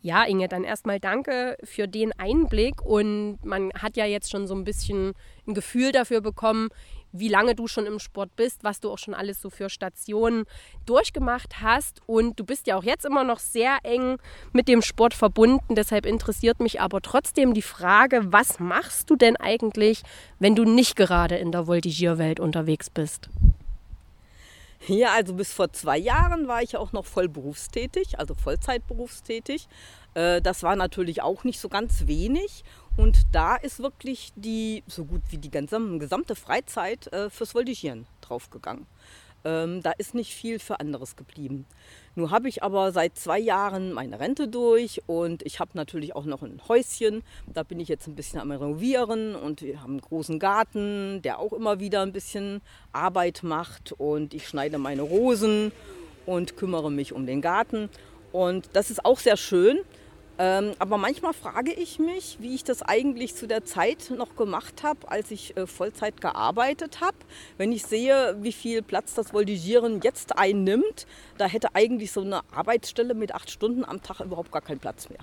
Ja, 0.04 0.24
Inge, 0.24 0.48
dann 0.48 0.64
erstmal 0.64 1.00
danke 1.00 1.58
für 1.64 1.88
den 1.88 2.12
Einblick 2.14 2.82
und 2.82 3.38
man 3.44 3.72
hat 3.74 3.98
ja 3.98 4.06
jetzt 4.06 4.32
schon 4.32 4.48
so 4.48 4.56
ein 4.56 4.64
bisschen 4.64 5.14
ein 5.46 5.54
Gefühl 5.54 5.92
dafür 5.92 6.22
bekommen, 6.22 6.70
wie 7.12 7.30
lange 7.30 7.56
du 7.56 7.68
schon 7.68 7.86
im 7.86 8.00
Sport 8.00 8.36
bist, 8.36 8.64
was 8.64 8.80
du 8.80 8.92
auch 8.92 8.98
schon 8.98 9.14
alles 9.14 9.42
so 9.42 9.50
für 9.50 9.70
Stationen 9.70 10.46
durchgemacht 10.86 11.62
hast. 11.62 12.02
Und 12.08 12.40
du 12.40 12.46
bist 12.46 12.68
ja 12.68 12.78
auch 12.78 12.84
jetzt 12.84 13.06
immer 13.06 13.24
noch 13.24 13.40
sehr 13.40 13.78
eng 13.84 14.18
mit 14.54 14.68
dem 14.68 14.82
Sport 14.82 15.14
verbunden. 15.14 15.76
Deshalb 15.76 16.06
interessiert 16.06 16.60
mich 16.60 16.82
aber 16.82 17.02
trotzdem 17.02 17.54
die 17.54 17.62
Frage, 17.62 18.32
was 18.32 18.60
machst 18.60 19.10
du 19.10 19.16
denn 19.16 19.36
eigentlich, 19.38 20.04
wenn 20.40 20.56
du 20.56 20.64
nicht 20.64 20.96
gerade 20.96 21.36
in 21.36 21.52
der 21.52 21.68
Voltigierwelt 21.68 22.40
unterwegs 22.40 22.90
bist? 22.90 23.30
Ja, 24.88 25.14
also 25.14 25.36
bis 25.36 25.54
vor 25.54 25.72
zwei 25.74 25.98
Jahren 25.98 26.48
war 26.48 26.64
ich 26.64 26.76
auch 26.76 26.92
noch 26.92 27.06
voll 27.06 27.30
berufstätig, 27.30 28.18
also 28.18 28.34
Vollzeitberufstätig. 28.34 29.68
Äh, 30.16 30.42
das 30.42 30.64
war 30.64 30.76
natürlich 30.76 31.22
auch 31.22 31.44
nicht 31.44 31.60
so 31.60 31.70
ganz 31.70 32.08
wenig. 32.08 32.64
Und 32.98 33.20
da 33.32 33.56
ist 33.56 33.80
wirklich 33.80 34.32
die, 34.36 34.84
so 34.88 35.06
gut 35.06 35.22
wie 35.30 35.38
die 35.38 35.52
ganze, 35.52 35.80
gesamte 35.98 36.36
Freizeit 36.36 37.12
äh, 37.14 37.30
fürs 37.30 37.56
Voltigieren 37.56 38.06
draufgegangen. 38.22 38.86
Ähm, 39.44 39.82
da 39.82 39.92
ist 39.92 40.14
nicht 40.14 40.34
viel 40.34 40.60
für 40.60 40.80
anderes 40.80 41.16
geblieben. 41.16 41.66
Nun 42.16 42.30
habe 42.30 42.48
ich 42.48 42.62
aber 42.62 42.92
seit 42.92 43.18
zwei 43.18 43.40
Jahren 43.40 43.92
meine 43.92 44.20
Rente 44.20 44.48
durch 44.48 45.02
und 45.08 45.44
ich 45.44 45.60
habe 45.60 45.72
natürlich 45.74 46.16
auch 46.16 46.26
noch 46.26 46.44
ein 46.44 46.62
Häuschen. 46.68 47.24
Da 47.48 47.64
bin 47.64 47.80
ich 47.80 47.88
jetzt 47.88 48.08
ein 48.08 48.16
bisschen 48.16 48.40
am 48.40 48.52
Renovieren 48.52 49.36
und 49.36 49.62
wir 49.62 49.82
haben 49.82 49.94
einen 49.94 50.02
großen 50.02 50.38
Garten, 50.38 51.22
der 51.24 51.40
auch 51.40 51.54
immer 51.54 51.80
wieder 51.80 52.02
ein 52.02 52.12
bisschen 52.12 52.62
Arbeit 52.92 53.42
macht 53.42 53.94
und 53.94 54.34
ich 54.36 54.48
schneide 54.48 54.78
meine 54.78 55.02
Rosen 55.02 55.72
und 56.26 56.56
kümmere 56.58 56.92
mich 56.92 57.14
um 57.14 57.26
den 57.26 57.42
Garten. 57.42 57.90
Und 58.32 58.70
das 58.74 58.92
ist 58.92 59.04
auch 59.06 59.20
sehr 59.20 59.38
schön. 59.38 59.80
Ähm, 60.42 60.74
aber 60.80 60.98
manchmal 60.98 61.34
frage 61.34 61.72
ich 61.72 62.00
mich, 62.00 62.38
wie 62.40 62.56
ich 62.56 62.64
das 62.64 62.82
eigentlich 62.82 63.36
zu 63.36 63.46
der 63.46 63.64
Zeit 63.64 64.10
noch 64.10 64.36
gemacht 64.36 64.82
habe, 64.82 65.12
als 65.12 65.30
ich 65.30 65.56
äh, 65.56 65.68
Vollzeit 65.68 66.20
gearbeitet 66.20 67.00
habe. 67.00 67.18
Wenn 67.60 67.72
ich 67.72 67.84
sehe, 67.84 68.36
wie 68.42 68.52
viel 68.52 68.82
Platz 68.82 69.14
das 69.14 69.34
Voltigieren 69.34 70.02
jetzt 70.02 70.40
einnimmt, 70.40 71.06
da 71.38 71.46
hätte 71.46 71.76
eigentlich 71.76 72.12
so 72.12 72.22
eine 72.22 72.42
Arbeitsstelle 72.56 73.14
mit 73.14 73.36
acht 73.36 73.52
Stunden 73.52 73.86
am 73.86 74.02
Tag 74.02 74.20
überhaupt 74.22 74.52
gar 74.52 74.64
keinen 74.64 74.80
Platz 74.80 75.10
mehr. 75.10 75.20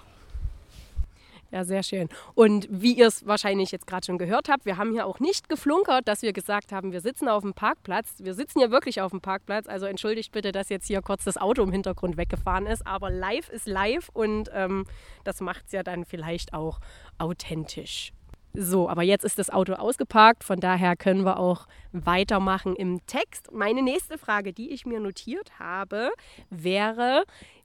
Ja, 1.50 1.64
sehr 1.64 1.82
schön. 1.82 2.10
Und 2.34 2.68
wie 2.70 2.92
ihr 2.92 3.06
es 3.06 3.26
wahrscheinlich 3.26 3.72
jetzt 3.72 3.86
gerade 3.86 4.04
schon 4.04 4.18
gehört 4.18 4.50
habt, 4.50 4.66
wir 4.66 4.76
haben 4.76 4.92
hier 4.92 5.06
auch 5.06 5.18
nicht 5.18 5.48
geflunkert, 5.48 6.06
dass 6.06 6.20
wir 6.20 6.34
gesagt 6.34 6.72
haben, 6.72 6.92
wir 6.92 7.00
sitzen 7.00 7.26
auf 7.26 7.42
dem 7.42 7.54
Parkplatz. 7.54 8.16
Wir 8.18 8.34
sitzen 8.34 8.60
ja 8.60 8.70
wirklich 8.70 9.00
auf 9.00 9.12
dem 9.12 9.22
Parkplatz. 9.22 9.66
Also 9.66 9.86
entschuldigt 9.86 10.32
bitte, 10.32 10.52
dass 10.52 10.68
jetzt 10.68 10.86
hier 10.86 11.00
kurz 11.00 11.24
das 11.24 11.38
Auto 11.38 11.62
im 11.62 11.72
Hintergrund 11.72 12.18
weggefahren 12.18 12.66
ist. 12.66 12.86
Aber 12.86 13.10
live 13.10 13.48
ist 13.48 13.66
live 13.66 14.10
und 14.12 14.50
ähm, 14.52 14.84
das 15.24 15.40
macht 15.40 15.66
es 15.66 15.72
ja 15.72 15.82
dann 15.82 16.04
vielleicht 16.04 16.52
auch 16.52 16.80
authentisch. 17.16 18.12
So, 18.54 18.88
aber 18.88 19.02
jetzt 19.02 19.24
ist 19.24 19.38
das 19.38 19.50
Auto 19.50 19.74
ausgeparkt, 19.74 20.42
von 20.42 20.58
daher 20.58 20.96
können 20.96 21.24
wir 21.24 21.38
auch 21.38 21.66
weitermachen 21.92 22.74
im 22.76 23.04
Text. 23.06 23.52
Meine 23.52 23.82
nächste 23.82 24.18
Frage, 24.18 24.52
die 24.52 24.70
ich 24.70 24.86
mir 24.86 25.00
notiert 25.00 25.58
habe, 25.58 26.10
wäre, 26.50 27.24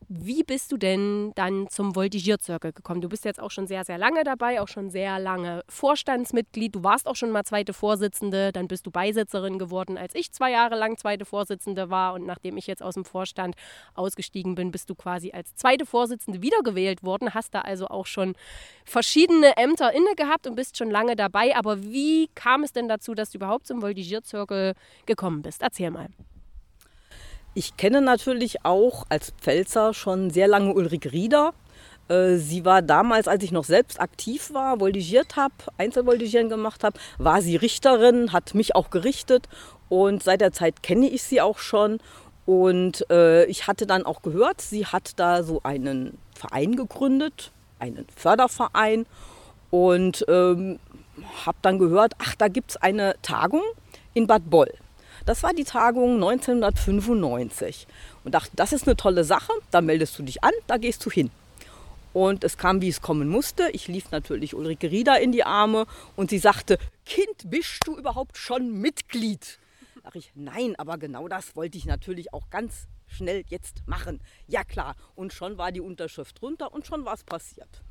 wie 0.10 0.44
bist 0.44 0.72
du 0.72 0.78
denn 0.78 1.32
dann 1.36 1.68
zum 1.70 1.96
Voltigierzirkel 1.96 2.74
gekommen? 2.74 3.02
Du 3.02 3.10
bist 3.10 3.26
jetzt 3.26 3.40
auch 3.40 3.52
schon 3.52 3.68
sehr, 3.68 3.84
sehr 3.84 3.98
lange 3.98 4.24
dabei, 4.24 4.62
auch 4.62 4.68
schon 4.68 4.90
sehr 4.90 5.20
lange 5.20 5.64
Vorstandsmitglied. 5.70 6.76
Du 6.76 6.84
warst 6.84 7.08
auch 7.08 7.16
schon 7.16 7.32
mal 7.32 7.44
zweite 7.44 7.74
Vorsitzende, 7.74 8.52
dann 8.52 8.68
bist 8.68 8.86
du 8.86 8.92
Beisitzerin 8.92 9.60
geworden, 9.60 9.98
als 9.98 10.16
ich 10.16 10.32
zwei 10.32 10.52
Jahre 10.52 10.76
lang 10.76 10.98
zweite 10.98 11.26
Vorsitzende 11.26 11.90
war. 11.90 12.14
Und 12.14 12.26
nachdem 12.26 12.58
ich 12.58 12.68
jetzt 12.68 12.84
aus 12.84 12.96
dem 12.96 13.06
Vorstand 13.06 13.56
ausgestiegen 13.94 14.56
bin, 14.56 14.72
bist 14.72 14.90
du 14.90 14.96
quasi 14.96 15.32
als 15.32 15.56
zweite 15.56 15.86
Vorsitzende 15.86 16.42
wiedergewählt 16.42 17.04
worden. 17.04 17.34
Hast 17.34 17.54
da 17.54 17.62
also 17.62 17.88
auch 17.88 18.06
schon 18.06 18.36
verschiedene 18.86 19.58
Ämter 19.58 19.94
inne 19.94 20.16
gehabt 20.16 20.48
und 20.48 20.56
bist 20.56 20.78
schon 20.78 20.92
lange 20.92 21.16
dabei. 21.16 21.56
Aber 21.56 21.84
wie 21.84 22.30
kam 22.36 22.64
es 22.64 22.74
denn 22.74 22.88
dazu, 22.88 23.14
dass 23.14 23.32
du 23.32 23.38
überhaupt 23.38 23.68
zum 23.68 23.82
Voltigierzirkel 23.82 24.74
gekommen 25.06 25.42
bist? 25.42 25.62
Erzähl 25.62 25.92
mal. 25.92 26.10
Ich 27.56 27.78
kenne 27.78 28.02
natürlich 28.02 28.66
auch 28.66 29.06
als 29.10 29.32
Pfälzer 29.40 29.94
schon 29.94 30.32
sehr 30.32 30.48
lange 30.48 30.74
Ulrike 30.74 31.12
Rieder. 31.12 31.54
Äh, 32.08 32.38
sie 32.38 32.66
war 32.66 32.82
damals, 32.82 33.28
als 33.28 33.44
ich 33.44 33.52
noch 33.52 33.64
selbst 33.64 34.00
aktiv 34.00 34.52
war, 34.54 34.80
voltigiert 34.80 35.36
habe, 35.36 35.54
Einzelvoltigieren 35.78 36.50
gemacht 36.50 36.84
habe, 36.84 37.00
war 37.20 37.44
sie 37.44 37.56
Richterin, 37.56 38.34
hat 38.34 38.56
mich 38.56 38.76
auch 38.76 38.90
gerichtet 38.90 39.48
und 39.88 40.24
seit 40.24 40.42
der 40.42 40.52
Zeit 40.52 40.82
kenne 40.82 41.08
ich 41.08 41.22
sie 41.22 41.42
auch 41.42 41.60
schon. 41.60 42.00
Und 42.48 43.06
äh, 43.12 43.46
ich 43.46 43.68
hatte 43.68 43.86
dann 43.86 44.06
auch 44.06 44.24
gehört, 44.24 44.60
sie 44.60 44.88
hat 44.88 45.12
da 45.18 45.44
so 45.44 45.62
einen 45.64 46.18
Verein 46.34 46.76
gegründet, 46.76 47.52
einen 47.80 48.08
Förderverein 48.16 49.06
und 49.70 50.26
ähm, 50.28 50.80
habe 51.46 51.58
dann 51.62 51.78
gehört, 51.78 52.14
ach, 52.18 52.34
da 52.36 52.48
gibt 52.48 52.72
es 52.72 52.78
eine 52.78 53.16
Tagung 53.22 53.62
in 54.16 54.26
Bad 54.26 54.50
Boll. 54.50 54.74
Das 55.26 55.42
war 55.42 55.54
die 55.54 55.64
Tagung 55.64 56.16
1995 56.16 57.88
und 58.26 58.34
dachte, 58.34 58.52
das 58.56 58.74
ist 58.74 58.88
eine 58.88 58.98
tolle 58.98 59.24
Sache, 59.24 59.54
da 59.72 59.80
meldest 59.80 60.20
du 60.20 60.24
dich 60.24 60.44
an, 60.44 60.52
da 60.68 60.78
gehst 60.78 61.06
du 61.06 61.10
hin. 61.10 61.32
Und 62.12 62.44
es 62.44 62.58
kam, 62.58 62.82
wie 62.82 62.90
es 62.90 63.02
kommen 63.02 63.30
musste. 63.30 63.70
Ich 63.72 63.88
lief 63.88 64.12
natürlich 64.12 64.54
Ulrike 64.54 64.92
Rieder 64.92 65.20
in 65.22 65.32
die 65.32 65.46
Arme 65.46 65.88
und 66.18 66.30
sie 66.30 66.40
sagte, 66.40 66.78
Kind, 67.06 67.50
bist 67.50 67.80
du 67.86 67.98
überhaupt 67.98 68.38
schon 68.38 68.74
Mitglied? 68.82 69.60
Dachte 70.04 70.18
ich, 70.18 70.32
nein, 70.36 70.76
aber 70.78 70.98
genau 70.98 71.30
das 71.30 71.56
wollte 71.56 71.78
ich 71.78 71.86
natürlich 71.86 72.34
auch 72.34 72.50
ganz 72.50 72.88
schnell 73.08 73.46
jetzt 73.48 73.88
machen. 73.88 74.20
Ja 74.48 74.66
klar, 74.66 74.96
und 75.16 75.32
schon 75.32 75.58
war 75.58 75.72
die 75.72 75.82
Unterschrift 75.82 76.42
drunter 76.42 76.74
und 76.74 76.86
schon 76.86 77.06
war 77.06 77.14
es 77.14 77.24
passiert. 77.24 77.82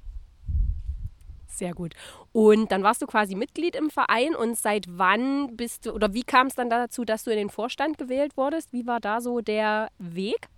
Sehr 1.52 1.74
gut. 1.74 1.94
Und 2.32 2.72
dann 2.72 2.82
warst 2.82 3.02
du 3.02 3.06
quasi 3.06 3.34
Mitglied 3.34 3.76
im 3.76 3.90
Verein 3.90 4.34
und 4.34 4.56
seit 4.56 4.86
wann 4.88 5.54
bist 5.54 5.86
du 5.86 5.92
oder 5.92 6.14
wie 6.14 6.22
kam 6.22 6.46
es 6.46 6.54
dann 6.54 6.70
dazu, 6.70 7.04
dass 7.04 7.24
du 7.24 7.30
in 7.30 7.36
den 7.36 7.50
Vorstand 7.50 7.98
gewählt 7.98 8.36
wurdest? 8.36 8.72
Wie 8.72 8.86
war 8.86 9.00
da 9.00 9.20
so 9.20 9.40
der 9.40 9.90
Weg? 9.98 10.48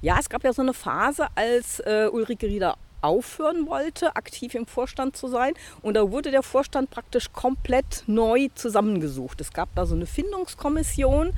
Ja, 0.00 0.16
es 0.18 0.28
gab 0.28 0.42
ja 0.42 0.52
so 0.52 0.62
eine 0.62 0.74
Phase, 0.74 1.28
als 1.34 1.80
äh, 1.80 2.08
Ulrike 2.10 2.46
Rieder 2.46 2.76
aufhören 3.04 3.66
wollte, 3.66 4.16
aktiv 4.16 4.54
im 4.54 4.66
Vorstand 4.66 5.16
zu 5.16 5.28
sein. 5.28 5.52
Und 5.82 5.94
da 5.94 6.10
wurde 6.10 6.30
der 6.30 6.42
Vorstand 6.42 6.90
praktisch 6.90 7.32
komplett 7.32 8.04
neu 8.06 8.48
zusammengesucht. 8.54 9.40
Es 9.40 9.52
gab 9.52 9.68
da 9.74 9.86
so 9.86 9.94
eine 9.94 10.06
Findungskommission 10.06 11.32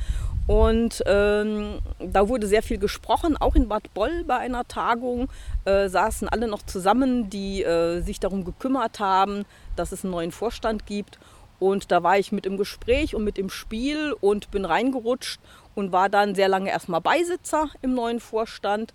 und 0.46 1.02
ähm, 1.06 1.80
da 1.98 2.28
wurde 2.28 2.46
sehr 2.46 2.62
viel 2.62 2.78
gesprochen, 2.78 3.36
auch 3.36 3.56
in 3.56 3.68
Bad 3.68 3.92
Boll 3.94 4.22
bei 4.24 4.36
einer 4.36 4.66
Tagung 4.68 5.28
äh, 5.64 5.88
saßen 5.88 6.28
alle 6.28 6.46
noch 6.46 6.62
zusammen, 6.62 7.28
die 7.30 7.64
äh, 7.64 8.00
sich 8.00 8.20
darum 8.20 8.44
gekümmert 8.44 9.00
haben, 9.00 9.44
dass 9.74 9.90
es 9.90 10.04
einen 10.04 10.12
neuen 10.12 10.30
Vorstand 10.30 10.86
gibt. 10.86 11.18
Und 11.58 11.90
da 11.90 12.02
war 12.02 12.18
ich 12.18 12.32
mit 12.32 12.46
im 12.46 12.58
Gespräch 12.58 13.14
und 13.14 13.24
mit 13.24 13.38
im 13.38 13.50
Spiel 13.50 14.14
und 14.20 14.50
bin 14.50 14.64
reingerutscht 14.64 15.40
und 15.74 15.90
war 15.90 16.08
dann 16.08 16.34
sehr 16.34 16.48
lange 16.48 16.70
erstmal 16.70 17.00
Beisitzer 17.00 17.70
im 17.82 17.94
neuen 17.94 18.20
Vorstand. 18.20 18.94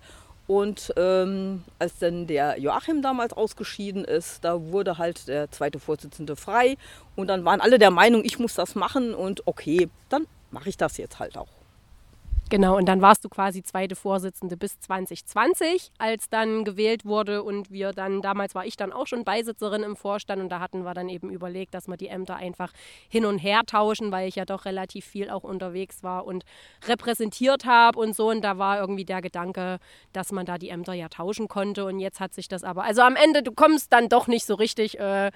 Und 0.52 0.92
ähm, 0.98 1.64
als 1.78 1.98
dann 1.98 2.26
der 2.26 2.60
Joachim 2.60 3.00
damals 3.00 3.32
ausgeschieden 3.32 4.04
ist, 4.04 4.44
da 4.44 4.60
wurde 4.60 4.98
halt 4.98 5.26
der 5.26 5.50
zweite 5.50 5.78
Vorsitzende 5.78 6.36
frei. 6.36 6.76
Und 7.16 7.28
dann 7.28 7.42
waren 7.46 7.62
alle 7.62 7.78
der 7.78 7.90
Meinung, 7.90 8.22
ich 8.22 8.38
muss 8.38 8.52
das 8.52 8.74
machen. 8.74 9.14
Und 9.14 9.46
okay, 9.46 9.88
dann 10.10 10.26
mache 10.50 10.68
ich 10.68 10.76
das 10.76 10.98
jetzt 10.98 11.18
halt 11.18 11.38
auch. 11.38 11.61
Genau, 12.52 12.76
und 12.76 12.84
dann 12.84 13.00
warst 13.00 13.24
du 13.24 13.30
quasi 13.30 13.62
zweite 13.62 13.96
Vorsitzende 13.96 14.58
bis 14.58 14.78
2020, 14.78 15.90
als 15.96 16.28
dann 16.28 16.64
gewählt 16.64 17.06
wurde 17.06 17.42
und 17.42 17.70
wir 17.70 17.92
dann, 17.92 18.20
damals 18.20 18.54
war 18.54 18.66
ich 18.66 18.76
dann 18.76 18.92
auch 18.92 19.06
schon 19.06 19.24
Beisitzerin 19.24 19.82
im 19.82 19.96
Vorstand 19.96 20.42
und 20.42 20.50
da 20.50 20.60
hatten 20.60 20.82
wir 20.82 20.92
dann 20.92 21.08
eben 21.08 21.30
überlegt, 21.30 21.72
dass 21.72 21.88
wir 21.88 21.96
die 21.96 22.08
Ämter 22.08 22.36
einfach 22.36 22.74
hin 23.08 23.24
und 23.24 23.38
her 23.38 23.62
tauschen, 23.64 24.12
weil 24.12 24.28
ich 24.28 24.34
ja 24.34 24.44
doch 24.44 24.66
relativ 24.66 25.06
viel 25.06 25.30
auch 25.30 25.44
unterwegs 25.44 26.02
war 26.02 26.26
und 26.26 26.44
repräsentiert 26.86 27.64
habe 27.64 27.98
und 27.98 28.14
so. 28.14 28.28
Und 28.28 28.42
da 28.42 28.58
war 28.58 28.80
irgendwie 28.80 29.06
der 29.06 29.22
Gedanke, 29.22 29.78
dass 30.12 30.30
man 30.30 30.44
da 30.44 30.58
die 30.58 30.68
Ämter 30.68 30.92
ja 30.92 31.08
tauschen 31.08 31.48
konnte. 31.48 31.86
Und 31.86 32.00
jetzt 32.00 32.20
hat 32.20 32.34
sich 32.34 32.48
das 32.48 32.64
aber, 32.64 32.84
also 32.84 33.00
am 33.00 33.16
Ende, 33.16 33.42
du 33.42 33.52
kommst 33.52 33.94
dann 33.94 34.10
doch 34.10 34.26
nicht 34.26 34.44
so 34.44 34.56
richtig 34.56 35.00
äh, 35.00 35.30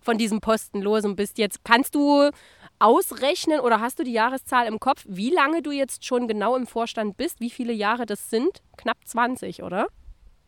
von 0.00 0.18
diesem 0.18 0.40
Posten 0.40 0.82
los 0.82 1.04
und 1.04 1.16
bist 1.16 1.38
jetzt, 1.38 1.64
kannst 1.64 1.94
du 1.94 2.30
ausrechnen 2.78 3.60
oder 3.60 3.80
hast 3.80 3.98
du 3.98 4.04
die 4.04 4.12
Jahreszahl 4.12 4.66
im 4.66 4.80
Kopf, 4.80 5.04
wie 5.06 5.30
lange 5.30 5.62
du 5.62 5.70
jetzt 5.70 6.04
schon 6.04 6.26
genau 6.26 6.56
im 6.56 6.66
Vorstand 6.66 7.16
bist, 7.16 7.40
wie 7.40 7.50
viele 7.50 7.72
Jahre 7.72 8.06
das 8.06 8.30
sind? 8.30 8.62
Knapp 8.76 8.96
20, 9.04 9.62
oder? 9.62 9.88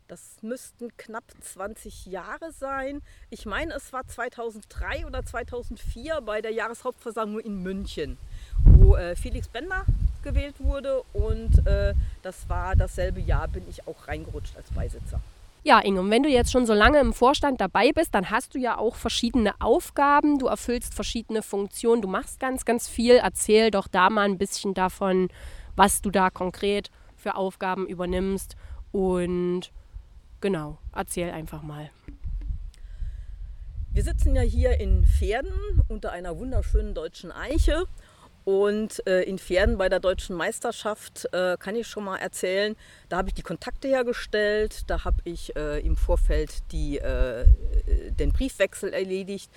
Das 0.07 0.37
müssten 0.41 0.95
knapp 0.97 1.23
20 1.39 2.07
Jahre 2.07 2.51
sein. 2.51 3.01
Ich 3.29 3.45
meine, 3.45 3.73
es 3.73 3.93
war 3.93 4.05
2003 4.05 5.05
oder 5.05 5.25
2004 5.25 6.21
bei 6.21 6.41
der 6.41 6.51
Jahreshauptversammlung 6.51 7.39
in 7.39 7.63
München, 7.63 8.17
wo 8.63 8.95
äh, 8.95 9.15
Felix 9.15 9.47
Bender 9.47 9.85
gewählt 10.23 10.55
wurde 10.59 11.03
und 11.13 11.65
äh, 11.65 11.93
das 12.21 12.49
war 12.49 12.75
dasselbe 12.75 13.21
Jahr, 13.21 13.47
bin 13.47 13.67
ich 13.69 13.87
auch 13.87 14.07
reingerutscht 14.07 14.55
als 14.55 14.69
Beisitzer. 14.71 15.21
Ja, 15.65 15.79
Inge, 15.79 16.01
und 16.01 16.11
wenn 16.11 16.23
du 16.23 16.29
jetzt 16.29 16.51
schon 16.51 16.65
so 16.65 16.73
lange 16.73 16.99
im 16.99 17.13
Vorstand 17.13 17.61
dabei 17.61 17.93
bist, 17.93 18.13
dann 18.13 18.29
hast 18.29 18.53
du 18.53 18.59
ja 18.59 18.77
auch 18.77 18.95
verschiedene 18.95 19.53
Aufgaben, 19.61 20.37
du 20.37 20.47
erfüllst 20.47 20.93
verschiedene 20.93 21.41
Funktionen, 21.41 22.01
du 22.01 22.09
machst 22.09 22.41
ganz, 22.41 22.65
ganz 22.65 22.89
viel. 22.89 23.15
Erzähl 23.15 23.71
doch 23.71 23.87
da 23.87 24.09
mal 24.09 24.25
ein 24.25 24.37
bisschen 24.37 24.73
davon, 24.73 25.29
was 25.77 26.01
du 26.01 26.11
da 26.11 26.29
konkret 26.29 26.91
für 27.15 27.35
Aufgaben 27.35 27.87
übernimmst. 27.87 28.57
Und 28.91 29.71
genau, 30.41 30.79
erzähl 30.93 31.31
einfach 31.31 31.61
mal. 31.61 31.89
Wir 33.93 34.03
sitzen 34.03 34.35
ja 34.35 34.41
hier 34.41 34.81
in 34.81 35.05
Pferden 35.05 35.81
unter 35.87 36.11
einer 36.11 36.37
wunderschönen 36.37 36.93
deutschen 36.93 37.31
Eiche 37.31 37.85
und 38.45 39.05
äh, 39.07 39.21
in 39.23 39.39
Pferden 39.39 39.77
bei 39.77 39.87
der 39.87 39.99
deutschen 39.99 40.35
Meisterschaft 40.35 41.27
äh, 41.31 41.55
kann 41.57 41.75
ich 41.75 41.87
schon 41.87 42.03
mal 42.03 42.17
erzählen, 42.17 42.75
da 43.07 43.17
habe 43.17 43.29
ich 43.29 43.33
die 43.33 43.41
Kontakte 43.41 43.87
hergestellt, 43.87 44.83
da 44.87 45.05
habe 45.05 45.17
ich 45.23 45.55
äh, 45.55 45.79
im 45.79 45.95
Vorfeld 45.95 46.71
die, 46.71 46.97
äh, 46.97 47.45
den 48.19 48.33
Briefwechsel 48.33 48.93
erledigt. 48.93 49.49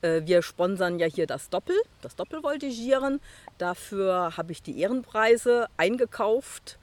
Äh, 0.00 0.22
wir 0.24 0.42
sponsern 0.42 0.98
ja 0.98 1.06
hier 1.06 1.26
das 1.26 1.50
Doppel, 1.50 1.76
das 2.00 2.16
Doppelvoltigieren. 2.16 3.20
Dafür 3.58 4.36
habe 4.36 4.52
ich 4.52 4.62
die 4.62 4.80
Ehrenpreise 4.80 5.68
eingekauft 5.76 6.78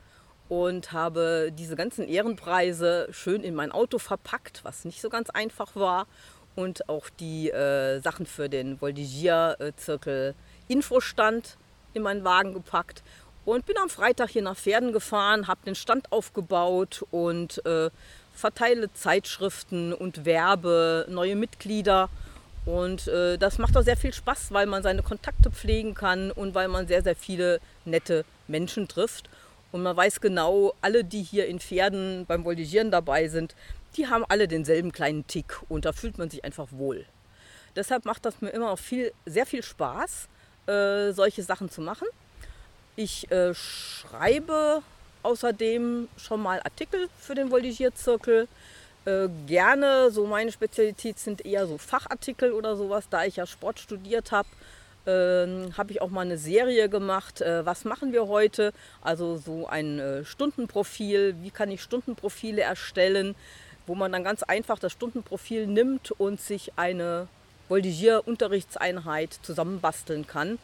und 0.48 0.94
habe 0.94 1.52
diese 1.52 1.76
ganzen 1.76 2.08
Ehrenpreise 2.08 3.08
schön 3.12 3.44
in 3.44 3.54
mein 3.54 3.72
Auto 3.72 4.00
verpackt, 4.00 4.64
was 4.64 4.86
nicht 4.86 5.02
so 5.02 5.10
ganz 5.10 5.30
einfach 5.30 5.76
war. 5.76 6.08
Und 6.56 6.90
auch 6.90 7.10
die 7.10 7.52
äh, 7.52 8.00
Sachen 8.00 8.26
für 8.26 8.50
den 8.50 8.82
Voltigierzirkel 8.82 10.36
Infostand 10.70 11.58
in 11.94 12.04
meinen 12.04 12.24
Wagen 12.24 12.54
gepackt 12.54 13.04
Und 13.44 13.66
bin 13.66 13.78
am 13.78 13.90
Freitag 13.90 14.30
hier 14.30 14.44
nach 14.44 14.56
Pferden 14.56 14.94
gefahren, 14.94 15.48
habe 15.48 15.60
den 15.66 15.76
Stand 15.76 16.12
aufgebaut 16.12 17.04
und 17.12 17.66
äh, 17.66 17.90
verteile 18.34 18.94
Zeitschriften 18.94 19.92
und 19.92 20.24
werbe 20.24 21.06
neue 21.10 21.36
Mitglieder. 21.36 22.10
Und 22.66 23.08
äh, 23.08 23.38
das 23.38 23.58
macht 23.58 23.76
auch 23.76 23.82
sehr 23.82 23.98
viel 23.98 24.14
Spaß, 24.14 24.52
weil 24.52 24.68
man 24.68 24.84
seine 24.84 25.02
Kontakte 25.02 25.50
pflegen 25.50 25.96
kann 25.96 26.32
und 26.32 26.54
weil 26.54 26.68
man 26.68 26.88
sehr, 26.88 27.02
sehr 27.02 27.16
viele 27.16 27.60
nette 27.86 28.24
Menschen 28.48 28.88
trifft. 28.88 29.30
Und 29.72 29.84
man 29.84 29.96
weiß 29.96 30.22
genau, 30.22 30.74
alle, 30.82 31.04
die 31.04 31.24
hier 31.24 31.48
in 31.48 31.60
Pferden 31.60 32.26
beim 32.28 32.46
Voltigieren 32.46 32.92
dabei 32.92 33.28
sind, 33.28 33.56
die 33.98 34.08
haben 34.08 34.26
alle 34.28 34.48
denselben 34.48 34.92
kleinen 34.92 35.26
Tick 35.28 35.60
und 35.70 35.86
da 35.86 35.94
fühlt 35.94 36.18
man 36.18 36.30
sich 36.30 36.44
einfach 36.44 36.68
wohl. 36.72 37.06
Deshalb 37.76 38.06
macht 38.06 38.26
das 38.26 38.42
mir 38.42 38.50
immer 38.50 38.72
auch 38.72 38.80
viel, 38.80 39.12
sehr 39.26 39.46
viel 39.46 39.64
Spaß, 39.64 40.28
äh, 40.70 41.12
solche 41.14 41.44
Sachen 41.44 41.70
zu 41.70 41.82
machen. 41.82 42.08
Ich 42.96 43.32
äh, 43.32 43.54
schreibe 43.54 44.84
außerdem 45.24 46.08
schon 46.18 46.42
mal 46.42 46.62
Artikel 46.64 47.08
für 47.20 47.36
den 47.36 47.52
Voltigierzirkel. 47.52 48.48
Äh, 49.06 49.30
gerne, 49.48 50.12
so 50.12 50.26
meine 50.26 50.52
Spezialität 50.52 51.18
sind 51.18 51.46
eher 51.46 51.66
so 51.66 51.78
Fachartikel 51.78 52.52
oder 52.52 52.76
sowas, 52.76 53.06
da 53.10 53.26
ich 53.26 53.38
ja 53.38 53.46
Sport 53.46 53.80
studiert 53.80 54.32
habe. 54.32 54.50
Ähm, 55.08 55.78
habe 55.78 55.92
ich 55.92 56.02
auch 56.02 56.10
mal 56.10 56.22
eine 56.22 56.38
Serie 56.38 56.90
gemacht, 56.90 57.42
äh, 57.42 57.66
was 57.66 57.86
machen 57.86 58.12
wir 58.12 58.28
heute? 58.28 58.74
Also 59.02 59.38
so 59.38 59.66
ein 59.66 59.98
äh, 59.98 60.26
Stundenprofil, 60.26 61.36
wie 61.42 61.52
kann 61.52 61.72
ich 61.72 61.82
Stundenprofile 61.82 62.62
erstellen, 62.62 63.34
wo 63.88 63.96
man 63.96 64.12
dann 64.12 64.24
ganz 64.24 64.44
einfach 64.44 64.78
das 64.78 64.92
Stundenprofil 64.92 65.68
nimmt 65.68 66.12
und 66.12 66.42
sich 66.42 66.74
eine 66.76 67.28
Voltigier-Unterrichtseinheit 67.70 69.40
zusammenbasteln 69.42 70.28
kann. 70.28 70.60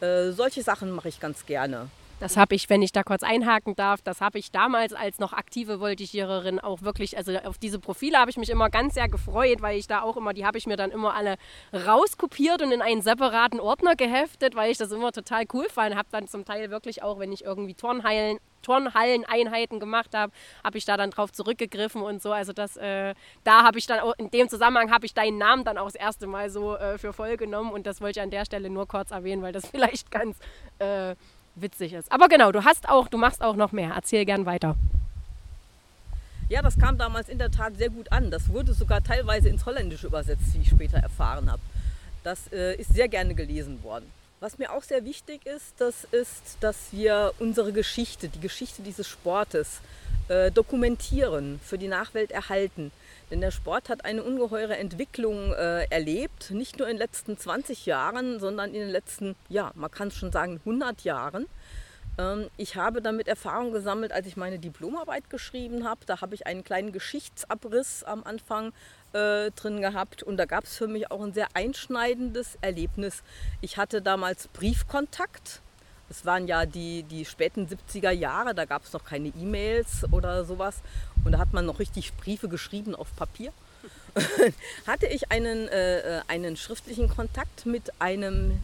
Äh, 0.00 0.30
solche 0.30 0.62
Sachen 0.62 0.92
mache 0.92 1.08
ich 1.08 1.18
ganz 1.18 1.46
gerne. 1.46 1.88
Das 2.20 2.36
habe 2.36 2.54
ich, 2.54 2.68
wenn 2.68 2.82
ich 2.82 2.92
da 2.92 3.02
kurz 3.02 3.22
einhaken 3.22 3.74
darf, 3.76 4.02
das 4.02 4.20
habe 4.20 4.38
ich 4.38 4.52
damals 4.52 4.92
als 4.92 5.18
noch 5.18 5.32
aktive 5.32 5.80
Voltigiererin 5.80 6.60
auch 6.60 6.82
wirklich, 6.82 7.16
also 7.16 7.34
auf 7.38 7.56
diese 7.56 7.78
Profile 7.78 8.18
habe 8.18 8.30
ich 8.30 8.36
mich 8.36 8.50
immer 8.50 8.68
ganz 8.68 8.92
sehr 8.92 9.08
gefreut, 9.08 9.62
weil 9.62 9.78
ich 9.78 9.86
da 9.86 10.02
auch 10.02 10.18
immer, 10.18 10.34
die 10.34 10.44
habe 10.44 10.58
ich 10.58 10.66
mir 10.66 10.76
dann 10.76 10.90
immer 10.90 11.14
alle 11.14 11.36
rauskopiert 11.72 12.60
und 12.60 12.72
in 12.72 12.82
einen 12.82 13.00
separaten 13.00 13.58
Ordner 13.58 13.96
geheftet, 13.96 14.54
weil 14.54 14.70
ich 14.70 14.76
das 14.76 14.92
immer 14.92 15.12
total 15.12 15.44
cool 15.54 15.66
fand. 15.70 15.96
Habe 15.96 16.08
dann 16.12 16.28
zum 16.28 16.44
Teil 16.44 16.70
wirklich 16.70 17.02
auch, 17.02 17.18
wenn 17.18 17.32
ich 17.32 17.44
irgendwie 17.44 17.72
Turnhallen, 17.72 18.38
Turnhalleneinheiten 18.60 19.80
gemacht 19.80 20.14
habe, 20.14 20.30
habe 20.62 20.76
ich 20.76 20.84
da 20.84 20.98
dann 20.98 21.10
drauf 21.10 21.32
zurückgegriffen 21.32 22.02
und 22.02 22.20
so. 22.20 22.32
Also 22.32 22.52
das, 22.52 22.76
äh, 22.76 23.14
da 23.44 23.62
habe 23.62 23.78
ich 23.78 23.86
dann 23.86 24.00
auch, 24.00 24.12
in 24.18 24.30
dem 24.30 24.50
Zusammenhang 24.50 24.90
habe 24.92 25.06
ich 25.06 25.14
deinen 25.14 25.38
Namen 25.38 25.64
dann 25.64 25.78
auch 25.78 25.86
das 25.86 25.94
erste 25.94 26.26
Mal 26.26 26.50
so 26.50 26.76
äh, 26.76 26.98
für 26.98 27.14
voll 27.14 27.38
genommen 27.38 27.72
und 27.72 27.86
das 27.86 28.02
wollte 28.02 28.20
ich 28.20 28.22
an 28.22 28.30
der 28.30 28.44
Stelle 28.44 28.68
nur 28.68 28.86
kurz 28.86 29.10
erwähnen, 29.10 29.40
weil 29.40 29.52
das 29.52 29.66
vielleicht 29.70 30.10
ganz 30.10 30.36
äh, 30.80 31.14
witzig 31.62 31.92
ist. 31.92 32.10
Aber 32.10 32.28
genau, 32.28 32.52
du 32.52 32.64
hast 32.64 32.88
auch, 32.88 33.08
du 33.08 33.18
machst 33.18 33.42
auch 33.42 33.56
noch 33.56 33.72
mehr. 33.72 33.92
Erzähl 33.94 34.24
gern 34.24 34.46
weiter. 34.46 34.76
Ja, 36.48 36.62
das 36.62 36.78
kam 36.78 36.98
damals 36.98 37.28
in 37.28 37.38
der 37.38 37.50
Tat 37.50 37.76
sehr 37.76 37.90
gut 37.90 38.10
an. 38.10 38.30
Das 38.30 38.48
wurde 38.48 38.74
sogar 38.74 39.02
teilweise 39.02 39.48
ins 39.48 39.66
Holländische 39.66 40.08
übersetzt, 40.08 40.52
wie 40.54 40.62
ich 40.62 40.68
später 40.68 40.98
erfahren 40.98 41.50
habe. 41.50 41.62
Das 42.24 42.52
äh, 42.52 42.74
ist 42.74 42.92
sehr 42.92 43.08
gerne 43.08 43.34
gelesen 43.34 43.82
worden. 43.84 44.10
Was 44.40 44.58
mir 44.58 44.72
auch 44.72 44.82
sehr 44.82 45.04
wichtig 45.04 45.46
ist, 45.46 45.74
das 45.78 46.04
ist, 46.10 46.56
dass 46.60 46.76
wir 46.92 47.34
unsere 47.38 47.72
Geschichte, 47.72 48.28
die 48.28 48.40
Geschichte 48.40 48.82
dieses 48.82 49.06
Sportes 49.06 49.80
äh, 50.28 50.50
dokumentieren, 50.50 51.60
für 51.62 51.78
die 51.78 51.88
Nachwelt 51.88 52.30
erhalten. 52.30 52.90
Denn 53.30 53.40
der 53.40 53.52
Sport 53.52 53.88
hat 53.88 54.04
eine 54.04 54.24
ungeheure 54.24 54.76
Entwicklung 54.76 55.52
äh, 55.52 55.84
erlebt, 55.84 56.50
nicht 56.50 56.78
nur 56.78 56.88
in 56.88 56.96
den 56.96 57.00
letzten 57.00 57.38
20 57.38 57.86
Jahren, 57.86 58.40
sondern 58.40 58.74
in 58.74 58.80
den 58.80 58.90
letzten, 58.90 59.36
ja, 59.48 59.70
man 59.74 59.90
kann 59.90 60.08
es 60.08 60.16
schon 60.16 60.32
sagen, 60.32 60.60
100 60.64 61.02
Jahren. 61.02 61.46
Ähm, 62.18 62.48
ich 62.56 62.74
habe 62.74 63.00
damit 63.00 63.28
Erfahrung 63.28 63.72
gesammelt, 63.72 64.12
als 64.12 64.26
ich 64.26 64.36
meine 64.36 64.58
Diplomarbeit 64.58 65.30
geschrieben 65.30 65.88
habe. 65.88 66.00
Da 66.06 66.20
habe 66.20 66.34
ich 66.34 66.46
einen 66.46 66.64
kleinen 66.64 66.92
Geschichtsabriss 66.92 68.02
am 68.02 68.24
Anfang 68.24 68.72
äh, 69.12 69.52
drin 69.52 69.80
gehabt 69.80 70.22
und 70.24 70.36
da 70.36 70.44
gab 70.44 70.64
es 70.64 70.76
für 70.76 70.88
mich 70.88 71.10
auch 71.10 71.22
ein 71.22 71.32
sehr 71.32 71.48
einschneidendes 71.54 72.58
Erlebnis. 72.60 73.22
Ich 73.60 73.76
hatte 73.76 74.02
damals 74.02 74.48
Briefkontakt 74.48 75.62
es 76.10 76.26
waren 76.26 76.48
ja 76.48 76.66
die, 76.66 77.04
die 77.04 77.24
späten 77.24 77.68
70er 77.68 78.10
Jahre, 78.10 78.52
da 78.52 78.64
gab 78.64 78.82
es 78.82 78.92
noch 78.92 79.04
keine 79.04 79.28
E-Mails 79.28 80.04
oder 80.10 80.44
sowas. 80.44 80.82
Und 81.24 81.32
da 81.32 81.38
hat 81.38 81.52
man 81.52 81.66
noch 81.66 81.78
richtig 81.78 82.14
Briefe 82.14 82.48
geschrieben 82.48 82.94
auf 82.94 83.14
Papier. 83.16 83.52
Hatte 84.86 85.06
ich 85.06 85.30
einen, 85.30 85.68
äh, 85.68 86.18
äh, 86.18 86.20
einen 86.28 86.56
schriftlichen 86.56 87.08
Kontakt 87.08 87.66
mit 87.66 87.92
einem 88.00 88.60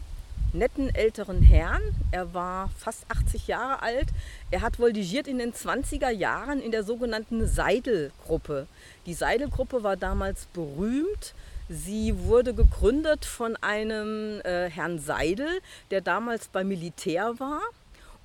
netten 0.53 0.93
älteren 0.93 1.41
Herrn. 1.41 1.81
Er 2.11 2.33
war 2.33 2.69
fast 2.77 3.05
80 3.09 3.47
Jahre 3.47 3.81
alt. 3.81 4.07
Er 4.51 4.61
hat 4.61 4.77
voltigiert 4.77 5.27
in 5.27 5.37
den 5.37 5.53
20er 5.53 6.09
Jahren 6.09 6.61
in 6.61 6.71
der 6.71 6.83
sogenannten 6.83 7.47
Seidel-Gruppe. 7.47 8.67
Die 9.05 9.13
Seidel-Gruppe 9.13 9.83
war 9.83 9.95
damals 9.95 10.47
berühmt 10.47 11.33
Sie 11.69 12.17
wurde 12.23 12.53
gegründet 12.53 13.25
von 13.25 13.57
einem 13.57 14.39
äh, 14.45 14.69
Herrn 14.69 14.99
Seidel, 14.99 15.59
der 15.91 15.99
damals 15.99 16.47
beim 16.47 16.69
Militär 16.69 17.37
war 17.39 17.61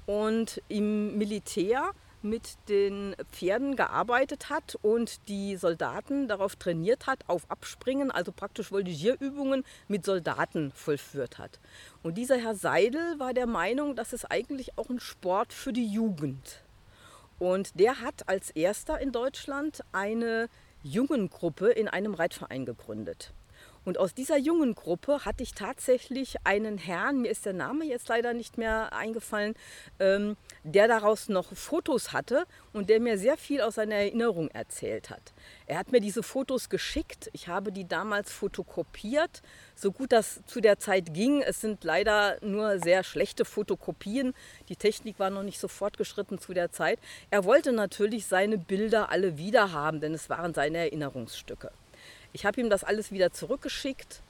und 0.06 0.62
im 0.68 1.18
Militär 1.18 1.90
mit 2.22 2.56
den 2.68 3.14
Pferden 3.30 3.76
gearbeitet 3.76 4.50
hat 4.50 4.76
und 4.82 5.28
die 5.28 5.56
Soldaten 5.56 6.28
darauf 6.28 6.56
trainiert 6.56 7.06
hat, 7.06 7.28
auf 7.28 7.50
Abspringen, 7.50 8.10
also 8.10 8.32
praktisch 8.32 8.72
Voltigierübungen 8.72 9.64
mit 9.88 10.04
Soldaten 10.04 10.72
vollführt 10.72 11.38
hat. 11.38 11.60
Und 12.02 12.18
dieser 12.18 12.36
Herr 12.36 12.54
Seidel 12.54 13.18
war 13.18 13.34
der 13.34 13.46
Meinung, 13.46 13.96
das 13.96 14.12
ist 14.12 14.30
eigentlich 14.30 14.78
auch 14.78 14.88
ein 14.88 15.00
Sport 15.00 15.52
für 15.52 15.72
die 15.72 15.86
Jugend. 15.86 16.62
Und 17.38 17.78
der 17.80 18.00
hat 18.00 18.28
als 18.28 18.50
erster 18.50 19.00
in 19.00 19.12
Deutschland 19.12 19.80
eine 19.92 20.48
Jungengruppe 20.82 21.70
in 21.70 21.88
einem 21.88 22.14
Reitverein 22.14 22.64
gegründet. 22.64 23.32
Und 23.84 23.98
aus 23.98 24.14
dieser 24.14 24.36
jungen 24.36 24.74
Gruppe 24.74 25.24
hatte 25.24 25.42
ich 25.42 25.54
tatsächlich 25.54 26.36
einen 26.44 26.78
Herrn, 26.78 27.20
mir 27.20 27.30
ist 27.30 27.46
der 27.46 27.52
Name 27.52 27.84
jetzt 27.84 28.08
leider 28.08 28.32
nicht 28.32 28.58
mehr 28.58 28.92
eingefallen, 28.92 29.54
ähm, 29.98 30.36
der 30.64 30.86
daraus 30.86 31.28
noch 31.28 31.52
Fotos 31.54 32.12
hatte 32.12 32.46
und 32.72 32.88
der 32.88 33.00
mir 33.00 33.18
sehr 33.18 33.36
viel 33.36 33.60
aus 33.60 33.74
seiner 33.74 33.96
Erinnerung 33.96 34.48
erzählt 34.48 35.10
hat. 35.10 35.32
Er 35.66 35.78
hat 35.78 35.90
mir 35.90 36.00
diese 36.00 36.22
Fotos 36.22 36.68
geschickt. 36.68 37.30
Ich 37.32 37.48
habe 37.48 37.72
die 37.72 37.86
damals 37.86 38.32
fotokopiert, 38.32 39.42
so 39.74 39.90
gut 39.90 40.12
das 40.12 40.40
zu 40.46 40.60
der 40.60 40.78
Zeit 40.78 41.14
ging. 41.14 41.42
Es 41.42 41.60
sind 41.60 41.82
leider 41.84 42.38
nur 42.42 42.78
sehr 42.78 43.02
schlechte 43.02 43.44
Fotokopien. 43.44 44.34
Die 44.68 44.76
Technik 44.76 45.18
war 45.18 45.30
noch 45.30 45.42
nicht 45.42 45.58
so 45.58 45.68
fortgeschritten 45.68 46.38
zu 46.38 46.54
der 46.54 46.70
Zeit. 46.70 46.98
Er 47.30 47.44
wollte 47.44 47.72
natürlich 47.72 48.26
seine 48.26 48.58
Bilder 48.58 49.10
alle 49.10 49.38
wieder 49.38 49.72
haben, 49.72 50.00
denn 50.00 50.14
es 50.14 50.30
waren 50.30 50.54
seine 50.54 50.78
Erinnerungsstücke. 50.78 51.70
Ich 52.32 52.46
habe 52.46 52.60
ihm 52.60 52.70
das 52.70 52.84
alles 52.84 53.12
wieder 53.12 53.32
zurückgeschickt 53.32 54.22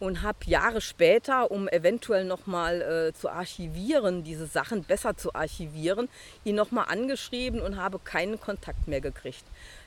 und 0.00 0.22
habe 0.22 0.38
Jahre 0.46 0.80
später, 0.80 1.50
um 1.50 1.68
eventuell 1.68 2.24
nochmal 2.24 2.82
äh, 2.82 3.12
zu 3.12 3.28
archivieren, 3.28 4.22
diese 4.24 4.46
Sachen 4.46 4.84
besser 4.84 5.16
zu 5.16 5.34
archivieren, 5.34 6.08
ihn 6.44 6.54
nochmal 6.54 6.86
angeschrieben 6.88 7.60
und 7.60 7.76
habe 7.76 7.98
keinen 7.98 8.40
Kontakt 8.40 8.86
mehr 8.88 9.00
gekriegt. 9.00 9.44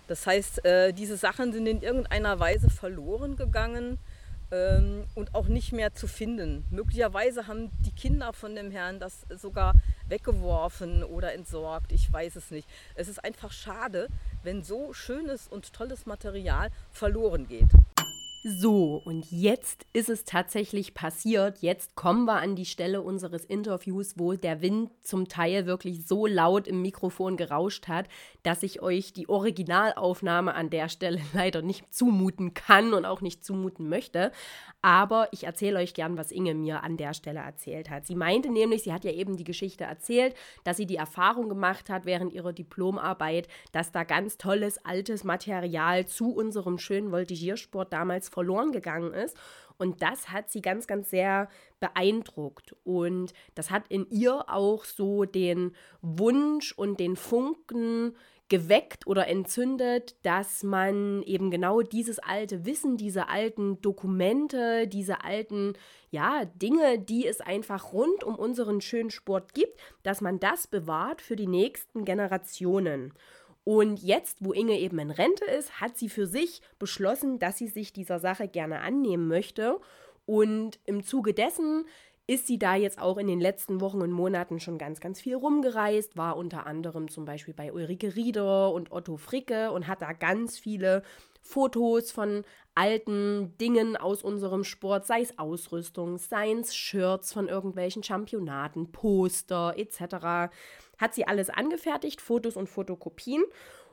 Das 0.07 0.27
heißt, 0.27 0.65
äh, 0.65 0.91
diese 0.91 1.15
Sachen 1.15 1.53
sind 1.53 1.67
in 1.67 1.81
irgendeiner 1.81 2.39
Weise 2.39 2.69
verloren 2.69 3.37
gegangen 3.37 3.97
ähm, 4.51 5.05
und 5.15 5.33
auch 5.33 5.47
nicht 5.47 5.71
mehr 5.71 5.93
zu 5.93 6.07
finden. 6.07 6.65
Möglicherweise 6.69 7.47
haben 7.47 7.69
die 7.85 7.91
Kinder 7.91 8.33
von 8.33 8.55
dem 8.55 8.71
Herrn 8.71 8.99
das 8.99 9.25
sogar 9.29 9.73
weggeworfen 10.09 11.03
oder 11.03 11.33
entsorgt. 11.33 11.91
Ich 11.93 12.11
weiß 12.11 12.35
es 12.35 12.51
nicht. 12.51 12.67
Es 12.95 13.07
ist 13.07 13.23
einfach 13.23 13.53
schade, 13.53 14.09
wenn 14.43 14.63
so 14.63 14.91
schönes 14.91 15.47
und 15.47 15.71
tolles 15.71 16.05
Material 16.05 16.69
verloren 16.91 17.47
geht. 17.47 17.69
So, 18.43 18.99
und 19.05 19.29
jetzt 19.29 19.85
ist 19.93 20.09
es 20.09 20.25
tatsächlich 20.25 20.95
passiert. 20.95 21.59
Jetzt 21.59 21.93
kommen 21.93 22.25
wir 22.25 22.37
an 22.37 22.55
die 22.55 22.65
Stelle 22.65 23.03
unseres 23.03 23.45
Interviews, 23.45 24.15
wo 24.17 24.33
der 24.33 24.63
Wind 24.63 24.89
zum 25.03 25.27
Teil 25.27 25.67
wirklich 25.67 26.07
so 26.07 26.25
laut 26.25 26.67
im 26.67 26.81
Mikrofon 26.81 27.37
gerauscht 27.37 27.87
hat, 27.87 28.07
dass 28.41 28.63
ich 28.63 28.81
euch 28.81 29.13
die 29.13 29.29
Originalaufnahme 29.29 30.55
an 30.55 30.71
der 30.71 30.89
Stelle 30.89 31.21
leider 31.33 31.61
nicht 31.61 31.93
zumuten 31.93 32.55
kann 32.55 32.95
und 32.95 33.05
auch 33.05 33.21
nicht 33.21 33.45
zumuten 33.45 33.89
möchte. 33.89 34.31
Aber 34.81 35.27
ich 35.31 35.43
erzähle 35.43 35.77
euch 35.77 35.93
gern, 35.93 36.17
was 36.17 36.31
Inge 36.31 36.55
mir 36.55 36.81
an 36.81 36.97
der 36.97 37.13
Stelle 37.13 37.41
erzählt 37.41 37.91
hat. 37.91 38.07
Sie 38.07 38.15
meinte 38.15 38.49
nämlich, 38.49 38.81
sie 38.81 38.93
hat 38.93 39.03
ja 39.03 39.11
eben 39.11 39.37
die 39.37 39.43
Geschichte 39.43 39.83
erzählt, 39.83 40.33
dass 40.63 40.77
sie 40.77 40.87
die 40.87 40.95
Erfahrung 40.95 41.47
gemacht 41.47 41.91
hat 41.91 42.05
während 42.05 42.33
ihrer 42.33 42.53
Diplomarbeit, 42.53 43.47
dass 43.71 43.91
da 43.91 44.03
ganz 44.03 44.39
tolles 44.39 44.83
altes 44.83 45.23
Material 45.23 46.07
zu 46.07 46.33
unserem 46.33 46.79
schönen 46.79 47.11
Voltigiersport 47.11 47.93
damals 47.93 48.30
verloren 48.31 48.71
gegangen 48.71 49.13
ist 49.13 49.37
Und 49.77 50.01
das 50.01 50.29
hat 50.29 50.49
sie 50.49 50.61
ganz, 50.61 50.87
ganz 50.87 51.09
sehr 51.09 51.49
beeindruckt. 51.79 52.75
Und 52.83 53.33
das 53.55 53.71
hat 53.71 53.83
in 53.89 54.07
ihr 54.09 54.49
auch 54.49 54.85
so 54.85 55.25
den 55.25 55.75
Wunsch 56.01 56.71
und 56.71 56.99
den 56.99 57.15
Funken 57.15 58.15
geweckt 58.51 59.07
oder 59.07 59.29
entzündet, 59.29 60.17
dass 60.23 60.61
man 60.61 61.23
eben 61.23 61.51
genau 61.51 61.81
dieses 61.81 62.19
alte 62.19 62.65
Wissen, 62.65 62.97
diese 62.97 63.29
alten 63.29 63.81
Dokumente, 63.81 64.89
diese 64.89 65.23
alten 65.23 65.73
ja, 66.09 66.43
Dinge, 66.43 66.99
die 66.99 67.25
es 67.25 67.39
einfach 67.39 67.93
rund 67.93 68.25
um 68.25 68.35
unseren 68.35 68.81
schönen 68.81 69.09
Sport 69.09 69.53
gibt, 69.53 69.79
dass 70.03 70.19
man 70.19 70.37
das 70.41 70.67
bewahrt 70.67 71.21
für 71.21 71.37
die 71.37 71.47
nächsten 71.47 72.03
Generationen. 72.03 73.13
Und 73.63 74.01
jetzt, 74.01 74.37
wo 74.41 74.53
Inge 74.53 74.79
eben 74.79 74.97
in 74.99 75.11
Rente 75.11 75.45
ist, 75.45 75.79
hat 75.79 75.97
sie 75.97 76.09
für 76.09 76.25
sich 76.25 76.61
beschlossen, 76.79 77.39
dass 77.39 77.57
sie 77.57 77.67
sich 77.67 77.93
dieser 77.93 78.19
Sache 78.19 78.47
gerne 78.47 78.81
annehmen 78.81 79.27
möchte. 79.27 79.79
Und 80.25 80.79
im 80.85 81.03
Zuge 81.03 81.33
dessen 81.33 81.85
ist 82.27 82.47
sie 82.47 82.57
da 82.57 82.75
jetzt 82.75 82.99
auch 82.99 83.17
in 83.17 83.27
den 83.27 83.41
letzten 83.41 83.81
Wochen 83.81 84.01
und 84.01 84.11
Monaten 84.11 84.59
schon 84.59 84.77
ganz, 84.77 84.99
ganz 84.99 85.19
viel 85.19 85.35
rumgereist, 85.35 86.15
war 86.15 86.37
unter 86.37 86.65
anderem 86.65 87.09
zum 87.09 87.25
Beispiel 87.25 87.53
bei 87.53 87.73
Ulrike 87.73 88.15
Rieder 88.15 88.71
und 88.71 88.91
Otto 88.91 89.17
Fricke 89.17 89.71
und 89.71 89.87
hat 89.87 90.01
da 90.01 90.13
ganz 90.13 90.57
viele 90.57 91.03
Fotos 91.41 92.11
von 92.11 92.43
alten 92.75 93.57
Dingen 93.57 93.97
aus 93.97 94.23
unserem 94.23 94.63
Sport, 94.63 95.05
sei 95.05 95.21
es 95.21 95.37
Ausrüstung, 95.37 96.17
sei 96.17 96.53
es 96.53 96.73
Shirts 96.75 97.33
von 97.33 97.49
irgendwelchen 97.49 98.03
Championaten, 98.03 98.91
Poster 98.91 99.73
etc. 99.75 100.53
Hat 101.01 101.13
sie 101.13 101.27
alles 101.27 101.49
angefertigt, 101.49 102.21
Fotos 102.21 102.55
und 102.55 102.69
Fotokopien. 102.69 103.43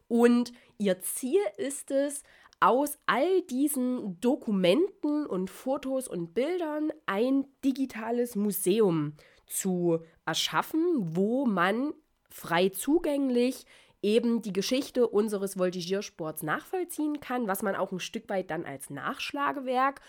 Und 0.06 0.52
ihr 0.78 1.00
Ziel 1.00 1.40
ist 1.56 1.90
es, 1.90 2.22
aus 2.60 2.98
all 3.06 3.42
diesen 3.42 4.20
Dokumenten 4.20 5.26
und 5.26 5.48
Fotos 5.48 6.08
und 6.08 6.34
Bildern 6.34 6.92
ein 7.06 7.46
digitales 7.64 8.36
Museum 8.36 9.14
zu 9.46 10.00
erschaffen, 10.26 10.82
wo 10.98 11.46
man 11.46 11.94
frei 12.30 12.68
zugänglich 12.68 13.64
eben 14.02 14.42
die 14.42 14.52
Geschichte 14.52 15.08
unseres 15.08 15.56
Voltigiersports 15.58 16.42
nachvollziehen 16.42 17.20
kann, 17.20 17.48
was 17.48 17.62
man 17.62 17.74
auch 17.74 17.92
ein 17.92 18.00
Stück 18.00 18.28
weit 18.28 18.50
dann 18.50 18.64
als 18.64 18.90
Nachschlagewerk 18.90 20.00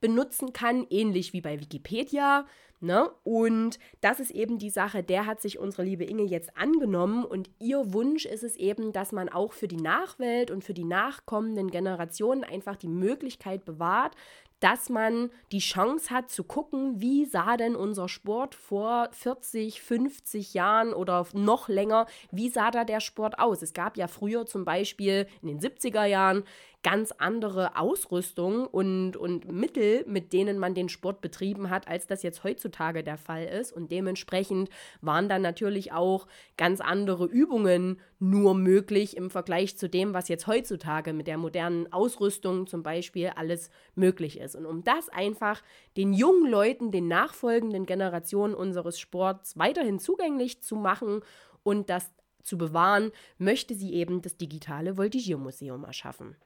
benutzen 0.00 0.52
kann, 0.52 0.86
ähnlich 0.90 1.32
wie 1.32 1.40
bei 1.40 1.60
Wikipedia. 1.60 2.46
Ne? 2.80 3.10
Und 3.24 3.80
das 4.00 4.20
ist 4.20 4.30
eben 4.30 4.58
die 4.58 4.70
Sache, 4.70 5.02
der 5.02 5.26
hat 5.26 5.40
sich 5.40 5.58
unsere 5.58 5.82
liebe 5.82 6.04
Inge 6.04 6.22
jetzt 6.22 6.56
angenommen 6.56 7.24
und 7.24 7.50
ihr 7.58 7.92
Wunsch 7.92 8.24
ist 8.24 8.44
es 8.44 8.54
eben, 8.54 8.92
dass 8.92 9.10
man 9.10 9.28
auch 9.28 9.52
für 9.52 9.66
die 9.66 9.80
Nachwelt 9.80 10.52
und 10.52 10.62
für 10.62 10.74
die 10.74 10.84
nachkommenden 10.84 11.72
Generationen 11.72 12.44
einfach 12.44 12.76
die 12.76 12.88
Möglichkeit 12.88 13.64
bewahrt, 13.64 14.14
dass 14.60 14.88
man 14.88 15.30
die 15.52 15.60
Chance 15.60 16.10
hat 16.10 16.30
zu 16.30 16.44
gucken, 16.44 17.00
wie 17.00 17.24
sah 17.24 17.56
denn 17.56 17.76
unser 17.76 18.08
Sport 18.08 18.54
vor 18.54 19.08
40, 19.12 19.80
50 19.80 20.54
Jahren 20.54 20.92
oder 20.92 21.26
noch 21.32 21.68
länger, 21.68 22.06
wie 22.30 22.48
sah 22.48 22.70
da 22.70 22.84
der 22.84 23.00
Sport 23.00 23.38
aus? 23.38 23.62
Es 23.62 23.72
gab 23.72 23.96
ja 23.96 24.08
früher 24.08 24.46
zum 24.46 24.64
Beispiel 24.64 25.26
in 25.42 25.48
den 25.48 25.60
70er 25.60 26.04
Jahren 26.04 26.44
ganz 26.82 27.12
andere 27.12 27.76
Ausrüstung 27.76 28.66
und, 28.66 29.16
und 29.16 29.50
Mittel, 29.50 30.04
mit 30.06 30.32
denen 30.32 30.58
man 30.58 30.74
den 30.74 30.88
Sport 30.88 31.20
betrieben 31.20 31.70
hat, 31.70 31.88
als 31.88 32.06
das 32.06 32.22
jetzt 32.22 32.44
heutzutage 32.44 33.02
der 33.02 33.18
Fall 33.18 33.44
ist. 33.44 33.72
Und 33.72 33.90
dementsprechend 33.90 34.70
waren 35.00 35.28
dann 35.28 35.42
natürlich 35.42 35.92
auch 35.92 36.28
ganz 36.56 36.80
andere 36.80 37.26
Übungen 37.26 38.00
nur 38.20 38.54
möglich 38.54 39.16
im 39.16 39.30
Vergleich 39.30 39.76
zu 39.76 39.88
dem, 39.88 40.14
was 40.14 40.28
jetzt 40.28 40.46
heutzutage 40.46 41.12
mit 41.12 41.26
der 41.26 41.36
modernen 41.36 41.92
Ausrüstung 41.92 42.66
zum 42.66 42.82
Beispiel 42.82 43.32
alles 43.34 43.70
möglich 43.96 44.38
ist. 44.38 44.54
Und 44.54 44.64
um 44.64 44.84
das 44.84 45.08
einfach 45.08 45.62
den 45.96 46.12
jungen 46.12 46.48
Leuten, 46.48 46.92
den 46.92 47.08
nachfolgenden 47.08 47.86
Generationen 47.86 48.54
unseres 48.54 49.00
Sports 49.00 49.58
weiterhin 49.58 49.98
zugänglich 49.98 50.62
zu 50.62 50.76
machen 50.76 51.22
und 51.64 51.90
das 51.90 52.10
zu 52.42 52.56
bewahren, 52.56 53.12
möchte 53.36 53.74
sie 53.74 53.92
eben 53.94 54.22
das 54.22 54.36
digitale 54.36 54.96
Voltigiermuseum 54.96 55.84
erschaffen. 55.84 56.36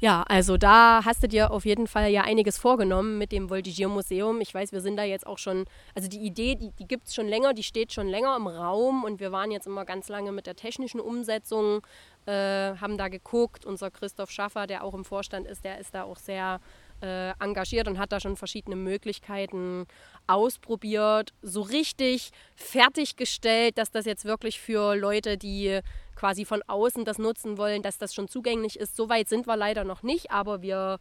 Ja, 0.00 0.22
also 0.28 0.56
da 0.56 1.04
hast 1.04 1.22
du 1.22 1.28
dir 1.28 1.50
auf 1.50 1.64
jeden 1.64 1.86
Fall 1.86 2.10
ja 2.10 2.22
einiges 2.22 2.58
vorgenommen 2.58 3.16
mit 3.16 3.32
dem 3.32 3.48
Voltigiermuseum. 3.48 4.40
Ich 4.40 4.52
weiß, 4.52 4.72
wir 4.72 4.80
sind 4.80 4.96
da 4.96 5.04
jetzt 5.04 5.26
auch 5.26 5.38
schon, 5.38 5.64
also 5.94 6.08
die 6.08 6.18
Idee, 6.18 6.56
die, 6.56 6.72
die 6.72 6.86
gibt 6.86 7.06
es 7.06 7.14
schon 7.14 7.26
länger, 7.26 7.54
die 7.54 7.62
steht 7.62 7.92
schon 7.92 8.08
länger 8.08 8.36
im 8.36 8.46
Raum 8.46 9.04
und 9.04 9.20
wir 9.20 9.32
waren 9.32 9.50
jetzt 9.50 9.66
immer 9.66 9.84
ganz 9.84 10.08
lange 10.08 10.32
mit 10.32 10.46
der 10.46 10.56
technischen 10.56 11.00
Umsetzung, 11.00 11.80
äh, 12.26 12.76
haben 12.76 12.98
da 12.98 13.08
geguckt. 13.08 13.64
Unser 13.64 13.90
Christoph 13.90 14.30
Schaffer, 14.30 14.66
der 14.66 14.84
auch 14.84 14.94
im 14.94 15.04
Vorstand 15.04 15.46
ist, 15.46 15.64
der 15.64 15.78
ist 15.78 15.94
da 15.94 16.04
auch 16.04 16.18
sehr 16.18 16.60
äh, 17.02 17.30
engagiert 17.38 17.88
und 17.88 17.98
hat 17.98 18.12
da 18.12 18.20
schon 18.20 18.36
verschiedene 18.36 18.76
Möglichkeiten 18.76 19.86
ausprobiert. 20.26 21.34
So 21.42 21.60
richtig 21.60 22.30
fertiggestellt, 22.56 23.78
dass 23.78 23.90
das 23.90 24.06
jetzt 24.06 24.24
wirklich 24.24 24.60
für 24.60 24.94
Leute, 24.96 25.36
die 25.36 25.80
quasi 26.14 26.44
von 26.44 26.62
außen 26.66 27.04
das 27.04 27.18
nutzen 27.18 27.58
wollen, 27.58 27.82
dass 27.82 27.98
das 27.98 28.14
schon 28.14 28.28
zugänglich 28.28 28.78
ist. 28.78 28.96
So 28.96 29.08
weit 29.08 29.28
sind 29.28 29.46
wir 29.46 29.56
leider 29.56 29.84
noch 29.84 30.02
nicht, 30.02 30.30
aber 30.30 30.62
wir 30.62 30.98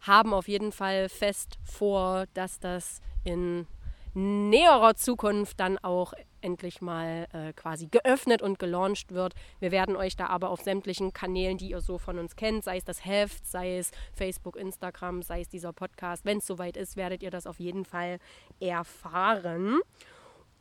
haben 0.00 0.34
auf 0.34 0.48
jeden 0.48 0.72
Fall 0.72 1.08
fest 1.08 1.58
vor, 1.64 2.24
dass 2.34 2.58
das 2.58 3.00
in 3.24 3.66
näherer 4.14 4.94
Zukunft 4.94 5.60
dann 5.60 5.78
auch 5.78 6.12
endlich 6.42 6.80
mal 6.80 7.26
äh, 7.32 7.52
quasi 7.52 7.86
geöffnet 7.86 8.42
und 8.42 8.58
gelauncht 8.58 9.12
wird. 9.12 9.34
Wir 9.60 9.70
werden 9.70 9.96
euch 9.96 10.16
da 10.16 10.26
aber 10.26 10.50
auf 10.50 10.60
sämtlichen 10.60 11.12
Kanälen, 11.12 11.58
die 11.58 11.70
ihr 11.70 11.80
so 11.80 11.98
von 11.98 12.18
uns 12.18 12.36
kennt, 12.36 12.64
sei 12.64 12.76
es 12.76 12.84
das 12.84 13.04
Heft, 13.04 13.46
sei 13.46 13.78
es 13.78 13.90
Facebook, 14.12 14.56
Instagram, 14.56 15.22
sei 15.22 15.40
es 15.40 15.48
dieser 15.48 15.72
Podcast, 15.72 16.24
wenn 16.24 16.38
es 16.38 16.46
soweit 16.46 16.76
ist, 16.76 16.96
werdet 16.96 17.22
ihr 17.22 17.30
das 17.30 17.46
auf 17.46 17.60
jeden 17.60 17.84
Fall 17.84 18.18
erfahren. 18.60 19.80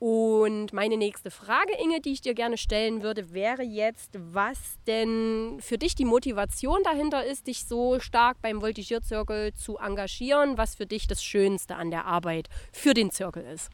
Und 0.01 0.73
meine 0.73 0.97
nächste 0.97 1.29
Frage, 1.29 1.73
Inge, 1.79 2.01
die 2.01 2.13
ich 2.13 2.21
dir 2.21 2.33
gerne 2.33 2.57
stellen 2.57 3.03
würde, 3.03 3.35
wäre 3.35 3.61
jetzt, 3.61 4.09
was 4.15 4.57
denn 4.87 5.59
für 5.59 5.77
dich 5.77 5.93
die 5.93 6.05
Motivation 6.05 6.81
dahinter 6.83 7.23
ist, 7.23 7.45
dich 7.45 7.65
so 7.65 7.99
stark 7.99 8.41
beim 8.41 8.61
Voltigierzirkel 8.63 9.53
zu 9.53 9.77
engagieren, 9.77 10.57
was 10.57 10.73
für 10.73 10.87
dich 10.87 11.05
das 11.05 11.23
Schönste 11.23 11.75
an 11.75 11.91
der 11.91 12.07
Arbeit 12.07 12.49
für 12.73 12.95
den 12.95 13.11
Zirkel 13.11 13.43
ist. 13.43 13.69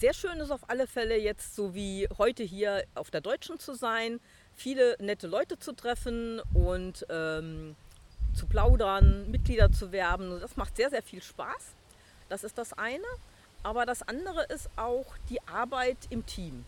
Sehr 0.00 0.12
schön 0.12 0.40
ist 0.40 0.50
auf 0.50 0.68
alle 0.68 0.88
Fälle 0.88 1.16
jetzt 1.16 1.54
so 1.54 1.72
wie 1.72 2.08
heute 2.18 2.42
hier 2.42 2.82
auf 2.96 3.12
der 3.12 3.20
Deutschen 3.20 3.60
zu 3.60 3.74
sein, 3.74 4.18
viele 4.52 4.96
nette 4.98 5.28
Leute 5.28 5.56
zu 5.56 5.72
treffen 5.72 6.40
und 6.52 7.06
ähm, 7.08 7.76
zu 8.34 8.46
plaudern, 8.46 9.30
Mitglieder 9.30 9.70
zu 9.70 9.92
werben. 9.92 10.40
Das 10.40 10.56
macht 10.56 10.76
sehr, 10.76 10.90
sehr 10.90 11.02
viel 11.02 11.22
Spaß. 11.22 11.74
Das 12.28 12.42
ist 12.42 12.58
das 12.58 12.72
eine. 12.72 13.04
Aber 13.62 13.86
das 13.86 14.02
andere 14.02 14.44
ist 14.52 14.68
auch 14.74 15.14
die 15.30 15.40
Arbeit 15.46 15.98
im 16.10 16.26
Team. 16.26 16.64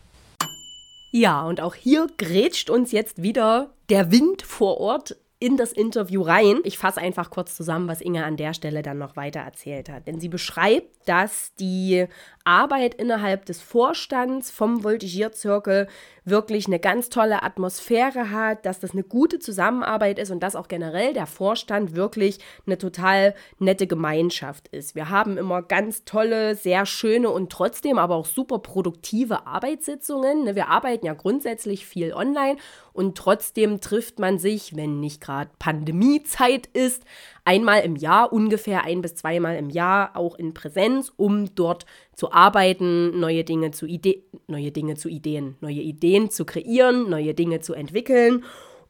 Ja, 1.11 1.43
und 1.43 1.59
auch 1.59 1.75
hier 1.75 2.07
grätscht 2.17 2.69
uns 2.69 2.93
jetzt 2.93 3.21
wieder 3.21 3.71
der 3.89 4.09
Wind 4.09 4.41
vor 4.41 4.79
Ort 4.79 5.17
in 5.39 5.55
das 5.55 5.71
Interview 5.71 6.23
rein. 6.23 6.61
Ich 6.63 6.77
fasse 6.77 6.99
einfach 6.99 7.29
kurz 7.29 7.55
zusammen, 7.55 7.87
was 7.87 8.01
Inge 8.01 8.25
an 8.25 8.37
der 8.37 8.53
Stelle 8.53 8.81
dann 8.81 8.97
noch 8.97 9.15
weiter 9.15 9.41
erzählt 9.41 9.89
hat. 9.89 10.07
Denn 10.07 10.19
sie 10.19 10.29
beschreibt, 10.29 11.07
dass 11.07 11.53
die 11.55 12.07
Arbeit 12.47 12.95
innerhalb 12.95 13.45
des 13.45 13.61
Vorstands 13.61 14.49
vom 14.49 14.83
Voltigierzirkel 14.83 15.87
wirklich 16.23 16.67
eine 16.67 16.79
ganz 16.79 17.09
tolle 17.09 17.43
Atmosphäre 17.43 18.31
hat, 18.31 18.65
dass 18.65 18.79
das 18.79 18.91
eine 18.91 19.03
gute 19.03 19.39
Zusammenarbeit 19.39 20.19
ist 20.19 20.31
und 20.31 20.41
dass 20.41 20.55
auch 20.55 20.67
generell 20.67 21.13
der 21.13 21.25
Vorstand 21.25 21.95
wirklich 21.95 22.39
eine 22.65 22.77
total 22.77 23.33
nette 23.59 23.87
Gemeinschaft 23.87 24.67
ist. 24.69 24.95
Wir 24.95 25.09
haben 25.09 25.37
immer 25.37 25.61
ganz 25.61 26.03
tolle, 26.03 26.55
sehr 26.55 26.85
schöne 26.85 27.29
und 27.29 27.51
trotzdem 27.51 27.97
aber 27.97 28.15
auch 28.15 28.25
super 28.25 28.59
produktive 28.59 29.47
Arbeitssitzungen. 29.47 30.45
Ne, 30.45 30.55
wir 30.55 30.67
arbeiten 30.67 31.05
ja 31.05 31.13
grundsätzlich 31.13 31.85
viel 31.85 32.13
online 32.13 32.57
und 32.93 33.17
trotzdem 33.17 33.79
trifft 33.79 34.19
man 34.19 34.39
sich, 34.39 34.75
wenn 34.75 34.99
nicht 34.99 35.21
gerade 35.21 35.51
Pandemiezeit 35.59 36.67
ist, 36.67 37.03
einmal 37.47 37.81
im 37.81 37.95
Jahr, 37.95 38.33
ungefähr 38.33 38.83
ein 38.83 39.01
bis 39.01 39.15
zweimal 39.15 39.55
im 39.55 39.69
Jahr, 39.69 40.15
auch 40.15 40.35
in 40.35 40.53
Präsenz, 40.53 41.13
um 41.15 41.55
dort 41.55 41.85
zu 42.13 42.31
arbeiten, 42.33 43.19
neue 43.19 43.45
Dinge 43.45 43.71
zu, 43.71 43.85
Ide 43.85 44.23
neue 44.47 44.71
Dinge 44.71 44.95
zu 44.95 45.07
Ideen, 45.07 45.55
neue 45.61 45.81
Ideen 45.81 46.29
zu 46.29 46.43
kreieren, 46.43 47.09
neue 47.09 47.33
Dinge 47.33 47.61
zu 47.61 47.73
entwickeln. 47.73 48.43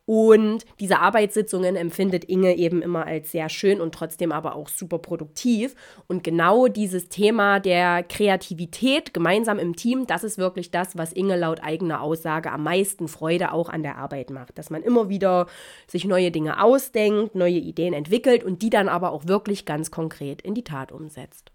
Und 0.09 0.63
diese 0.79 0.99
Arbeitssitzungen 0.99 1.75
empfindet 1.75 2.23
Inge 2.23 2.55
eben 2.55 2.81
immer 2.81 3.05
als 3.05 3.33
sehr 3.33 3.49
schön 3.49 3.81
und 3.81 3.93
trotzdem 3.93 4.31
aber 4.31 4.55
auch 4.55 4.69
super 4.69 4.99
produktiv. 4.99 5.75
Und 6.07 6.23
genau 6.23 6.69
dieses 6.69 7.09
Thema 7.09 7.59
der 7.59 8.03
Kreativität 8.03 9.13
gemeinsam 9.13 9.59
im 9.59 9.75
Team, 9.75 10.07
das 10.07 10.23
ist 10.23 10.37
wirklich 10.37 10.71
das, 10.71 10.97
was 10.97 11.11
Inge 11.11 11.35
laut 11.35 11.61
eigener 11.61 12.01
Aussage 12.01 12.53
am 12.53 12.63
meisten 12.63 13.09
Freude 13.09 13.51
auch 13.51 13.67
an 13.67 13.83
der 13.83 13.97
Arbeit 13.97 14.29
macht. 14.29 14.57
Dass 14.57 14.69
man 14.69 14.81
immer 14.81 15.09
wieder 15.09 15.47
sich 15.87 16.05
neue 16.05 16.31
Dinge 16.31 16.63
ausdenkt, 16.63 17.35
neue 17.35 17.57
Ideen 17.57 17.93
entwickelt 17.93 18.45
und 18.45 18.61
die 18.61 18.69
dann 18.69 18.87
aber 18.87 19.11
auch 19.11 19.27
wirklich 19.27 19.65
ganz 19.65 19.91
konkret 19.91 20.41
in 20.41 20.53
die 20.53 20.63
Tat 20.63 20.93
umsetzt. 20.93 21.51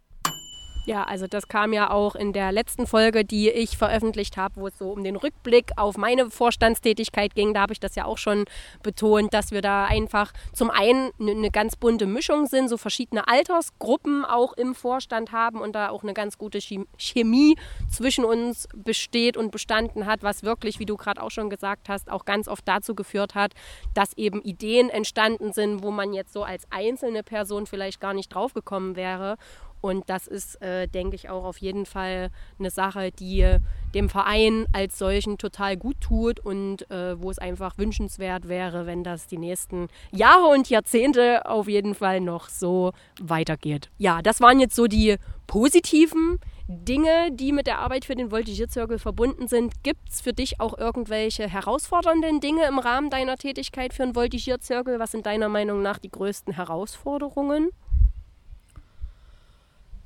Ja, 0.85 1.05
also 1.05 1.29
das 1.29 1.47
kam 1.47 1.73
ja 1.73 1.91
auch 1.91 2.17
in 2.17 2.33
der 2.33 2.51
letzten 2.51 2.89
Folge, 2.89 3.25
die 3.25 3.49
ich 3.51 3.77
veröffentlicht 3.77 4.37
habe, 4.37 4.57
wo 4.57 4.67
es 4.67 4.77
so 4.77 4.91
um 4.91 5.05
den 5.05 5.15
Rückblick 5.15 5.71
auf 5.77 5.97
meine 5.97 6.29
Vorstandstätigkeit 6.29 7.37
ging. 7.37 7.55
Da 7.55 7.61
habe 7.61 7.73
ich 7.73 7.79
das 7.79 7.95
ja 7.95 8.05
auch 8.05 8.19
schon 8.19 8.47
betont, 8.83 9.33
dass 9.33 9.53
wir 9.53 9.63
da 9.63 9.85
einfach 9.85 10.33
zum 10.53 10.71
einen 10.71 11.13
eine 11.21 11.53
ganz 11.53 11.77
bunte 11.77 12.07
Mischung 12.07 12.47
sind, 12.47 12.69
so 12.69 12.79
verschiedene 12.79 13.29
Altersgruppen 13.29 14.25
auch 14.25 14.55
im 14.55 14.75
Vorstand 14.75 15.31
haben 15.31 15.61
und 15.61 15.77
da 15.77 15.91
auch 15.91 16.03
eine 16.03 16.15
ganz 16.15 16.37
gute 16.37 16.59
Chemie 16.61 17.57
zwischen 17.89 18.25
uns 18.25 18.67
besteht 18.75 19.37
und 19.37 19.53
bestanden 19.53 20.07
hat, 20.07 20.25
was 20.25 20.43
wirklich, 20.43 20.81
wie 20.81 20.87
du 20.87 20.97
gerade 20.97 21.23
auch 21.23 21.31
schon 21.31 21.49
gesagt 21.49 21.89
hast, 21.89 22.11
auch 22.11 22.25
ganz 22.25 22.49
oft 22.49 22.67
dazu 22.67 22.97
geführt 22.97 23.37
hat, 23.37 23.53
dass 23.95 24.15
eben 24.15 24.43
Ideen 24.43 24.91
entstanden 24.91 25.53
sind, 25.53 25.85
wo 25.85 25.93
man 25.93 26.13
jetzt 26.13 26.33
so 26.33 26.43
als 26.43 26.67
einzelne 26.71 27.23
Person 27.23 27.67
vielleicht 27.67 28.01
gar 28.01 28.15
nicht 28.15 28.35
draufgekommen 28.35 28.97
wäre. 28.97 29.37
Und 29.83 30.09
das 30.09 30.27
ist, 30.27 30.63
äh, 30.63 30.87
denke 30.87 31.17
ich, 31.17 31.29
auch 31.29 31.45
auf 31.45 31.59
jeden 31.59 31.85
Fall 31.85 32.31
eine 32.59 32.71
Sache, 32.71 33.11
die 33.11 33.59
dem 33.95 34.09
Verein 34.09 34.65
als 34.73 34.97
solchen 34.97 35.37
total 35.37 35.77
gut 35.77 36.01
tut 36.01 36.41
und 36.41 36.91
äh, 36.91 37.21
wo 37.21 37.31
es 37.31 37.39
einfach 37.39 37.77
wünschenswert 37.77 38.49
wäre, 38.49 38.87
wenn 38.87 39.05
das 39.05 39.27
die 39.27 39.39
nächsten 39.39 39.89
Jahre 40.13 40.47
und 40.47 40.71
Jahrzehnte 40.71 41.45
auf 41.47 41.69
jeden 41.69 41.95
Fall 41.95 42.21
noch 42.21 42.49
so 42.49 42.93
weitergeht. 43.21 43.91
Ja, 43.99 44.23
das 44.23 44.41
waren 44.41 44.61
jetzt 44.61 44.77
so 44.77 44.87
die 44.87 45.17
positiven 45.47 46.39
Dinge, 46.69 47.31
die 47.33 47.53
mit 47.53 47.67
der 47.67 47.81
Arbeit 47.81 48.05
für 48.05 48.15
den 48.15 48.31
Voltigierzirkel 48.31 48.99
verbunden 48.99 49.49
sind. 49.49 49.83
Gibt 49.83 50.09
es 50.09 50.21
für 50.21 50.33
dich 50.33 50.61
auch 50.61 50.79
irgendwelche 50.79 51.49
herausfordernden 51.49 52.41
Dinge 52.41 52.67
im 52.67 52.79
Rahmen 52.79 53.11
deiner 53.11 53.37
Tätigkeit 53.37 53.93
für 53.93 54.05
den 54.05 54.15
Voltigierzirkel? 54.15 54.99
Was 54.99 55.11
sind 55.11 55.27
deiner 55.27 55.49
Meinung 55.49 55.83
nach 55.83 55.99
die 55.99 56.11
größten 56.11 56.55
Herausforderungen? 56.55 57.71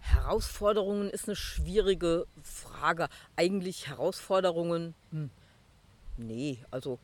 Herausforderungen 0.07 1.11
ist 1.11 1.29
eine 1.29 1.37
schwierige 1.37 2.27
Frage. 2.43 3.09
Eigentlich 3.37 3.89
Herausforderungen, 3.89 4.95
hm, 5.11 5.31
nee, 6.17 6.59
also 6.71 6.99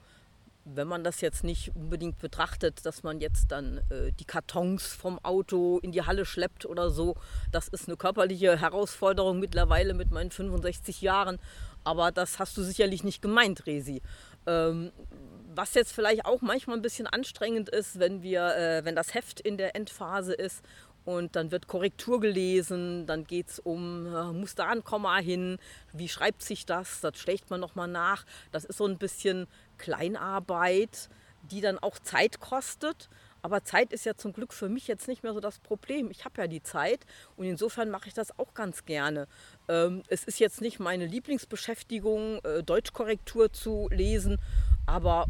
wenn 0.64 0.86
man 0.86 1.02
das 1.02 1.20
jetzt 1.20 1.42
nicht 1.42 1.74
unbedingt 1.74 2.18
betrachtet, 2.20 2.86
dass 2.86 3.02
man 3.02 3.20
jetzt 3.20 3.50
dann 3.50 3.78
äh, 3.90 4.12
die 4.12 4.24
Kartons 4.24 4.86
vom 4.86 5.18
Auto 5.24 5.80
in 5.82 5.90
die 5.90 6.02
Halle 6.02 6.24
schleppt 6.24 6.66
oder 6.66 6.90
so, 6.90 7.16
das 7.50 7.68
ist 7.68 7.88
eine 7.88 7.96
körperliche 7.96 8.56
Herausforderung 8.58 9.40
mittlerweile 9.40 9.94
mit 9.94 10.12
meinen 10.12 10.30
65 10.30 11.02
Jahren. 11.02 11.38
Aber 11.84 12.12
das 12.12 12.38
hast 12.38 12.56
du 12.56 12.62
sicherlich 12.62 13.02
nicht 13.02 13.22
gemeint, 13.22 13.66
Resi. 13.66 14.02
Ähm, 14.46 14.92
was 15.54 15.74
jetzt 15.74 15.92
vielleicht 15.92 16.24
auch 16.24 16.40
manchmal 16.40 16.76
ein 16.76 16.82
bisschen 16.82 17.06
anstrengend 17.08 17.68
ist, 17.68 17.98
wenn 17.98 18.22
wir, 18.22 18.56
äh, 18.56 18.84
wenn 18.84 18.94
das 18.94 19.14
Heft 19.14 19.40
in 19.40 19.56
der 19.58 19.74
Endphase 19.74 20.32
ist 20.32 20.62
und 21.04 21.36
dann 21.36 21.50
wird 21.50 21.66
Korrektur 21.66 22.20
gelesen, 22.20 23.06
dann 23.06 23.24
geht 23.24 23.48
es 23.48 23.58
um, 23.58 24.06
äh, 24.06 24.32
muss 24.32 24.54
da 24.54 24.68
ein 24.68 24.84
Komma 24.84 25.18
hin, 25.18 25.58
wie 25.92 26.08
schreibt 26.08 26.42
sich 26.42 26.66
das, 26.66 27.00
das 27.00 27.18
schlägt 27.18 27.50
man 27.50 27.60
nochmal 27.60 27.88
nach. 27.88 28.24
Das 28.52 28.64
ist 28.64 28.78
so 28.78 28.86
ein 28.86 28.98
bisschen 28.98 29.46
Kleinarbeit, 29.78 31.08
die 31.42 31.60
dann 31.60 31.78
auch 31.78 31.98
Zeit 31.98 32.40
kostet. 32.40 33.08
Aber 33.44 33.64
Zeit 33.64 33.92
ist 33.92 34.06
ja 34.06 34.14
zum 34.14 34.32
Glück 34.32 34.52
für 34.52 34.68
mich 34.68 34.86
jetzt 34.86 35.08
nicht 35.08 35.24
mehr 35.24 35.34
so 35.34 35.40
das 35.40 35.58
Problem. 35.58 36.12
Ich 36.12 36.24
habe 36.24 36.40
ja 36.40 36.46
die 36.46 36.62
Zeit 36.62 37.00
und 37.36 37.44
insofern 37.44 37.90
mache 37.90 38.06
ich 38.06 38.14
das 38.14 38.38
auch 38.38 38.54
ganz 38.54 38.84
gerne. 38.84 39.26
Ähm, 39.68 40.04
es 40.08 40.22
ist 40.22 40.38
jetzt 40.38 40.60
nicht 40.60 40.78
meine 40.78 41.06
Lieblingsbeschäftigung, 41.06 42.38
äh, 42.44 42.62
Deutschkorrektur 42.62 43.52
zu 43.52 43.88
lesen, 43.90 44.38
aber 44.86 45.26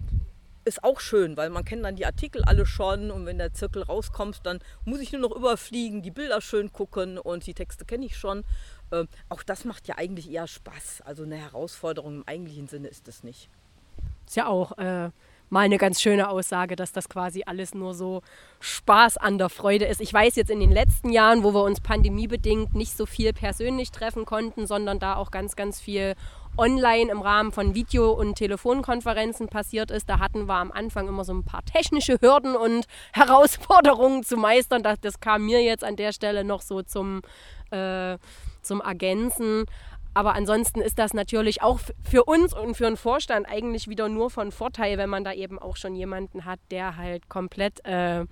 ist 0.64 0.84
auch 0.84 1.00
schön, 1.00 1.36
weil 1.36 1.50
man 1.50 1.64
kennt 1.64 1.84
dann 1.84 1.96
die 1.96 2.06
Artikel 2.06 2.42
alle 2.44 2.66
schon 2.66 3.10
und 3.10 3.26
wenn 3.26 3.38
der 3.38 3.52
Zirkel 3.52 3.82
rauskommt, 3.82 4.40
dann 4.44 4.60
muss 4.84 5.00
ich 5.00 5.12
nur 5.12 5.20
noch 5.20 5.36
überfliegen, 5.36 6.02
die 6.02 6.10
Bilder 6.10 6.40
schön 6.40 6.72
gucken 6.72 7.18
und 7.18 7.46
die 7.46 7.54
Texte 7.54 7.84
kenne 7.84 8.06
ich 8.06 8.16
schon. 8.16 8.44
Ähm, 8.92 9.08
auch 9.28 9.42
das 9.42 9.64
macht 9.64 9.88
ja 9.88 9.96
eigentlich 9.96 10.30
eher 10.30 10.46
Spaß. 10.46 11.02
Also 11.04 11.24
eine 11.24 11.36
Herausforderung 11.36 12.16
im 12.16 12.28
eigentlichen 12.28 12.68
Sinne 12.68 12.88
ist 12.88 13.08
es 13.08 13.24
nicht. 13.24 13.48
Ist 14.26 14.36
ja 14.36 14.46
auch 14.46 14.78
äh, 14.78 15.10
mal 15.52 15.60
eine 15.60 15.76
ganz 15.76 16.00
schöne 16.00 16.30
Aussage, 16.30 16.76
dass 16.76 16.92
das 16.92 17.08
quasi 17.08 17.42
alles 17.44 17.74
nur 17.74 17.94
so 17.94 18.22
Spaß 18.60 19.18
an 19.18 19.36
der 19.36 19.50
Freude 19.50 19.84
ist. 19.84 20.00
Ich 20.00 20.12
weiß 20.12 20.36
jetzt 20.36 20.50
in 20.50 20.60
den 20.60 20.72
letzten 20.72 21.10
Jahren, 21.10 21.42
wo 21.42 21.52
wir 21.52 21.62
uns 21.62 21.80
pandemiebedingt 21.80 22.74
nicht 22.74 22.96
so 22.96 23.04
viel 23.04 23.32
persönlich 23.34 23.90
treffen 23.90 24.24
konnten, 24.24 24.66
sondern 24.66 24.98
da 24.98 25.16
auch 25.16 25.30
ganz, 25.30 25.54
ganz 25.56 25.80
viel 25.80 26.14
online 26.56 27.10
im 27.10 27.20
Rahmen 27.20 27.52
von 27.52 27.74
Video- 27.74 28.12
und 28.12 28.36
Telefonkonferenzen 28.36 29.48
passiert 29.48 29.90
ist. 29.90 30.08
Da 30.08 30.18
hatten 30.18 30.46
wir 30.46 30.54
am 30.54 30.72
Anfang 30.72 31.08
immer 31.08 31.24
so 31.24 31.32
ein 31.32 31.44
paar 31.44 31.64
technische 31.64 32.18
Hürden 32.20 32.56
und 32.56 32.86
Herausforderungen 33.12 34.22
zu 34.22 34.36
meistern. 34.36 34.82
Das, 34.82 35.00
das 35.00 35.20
kam 35.20 35.46
mir 35.46 35.62
jetzt 35.62 35.84
an 35.84 35.96
der 35.96 36.12
Stelle 36.12 36.44
noch 36.44 36.62
so 36.62 36.82
zum, 36.82 37.22
äh, 37.70 38.18
zum 38.62 38.80
Ergänzen. 38.80 39.64
Aber 40.14 40.34
ansonsten 40.34 40.80
ist 40.82 40.98
das 40.98 41.14
natürlich 41.14 41.62
auch 41.62 41.80
für 42.04 42.24
uns 42.24 42.52
und 42.52 42.76
für 42.76 42.84
den 42.84 42.98
Vorstand 42.98 43.48
eigentlich 43.48 43.88
wieder 43.88 44.08
nur 44.08 44.30
von 44.30 44.52
Vorteil, 44.52 44.98
wenn 44.98 45.08
man 45.08 45.24
da 45.24 45.32
eben 45.32 45.58
auch 45.58 45.76
schon 45.76 45.94
jemanden 45.94 46.44
hat, 46.44 46.60
der 46.70 46.96
halt 46.96 47.30
komplett 47.30 47.84
äh, 47.86 48.26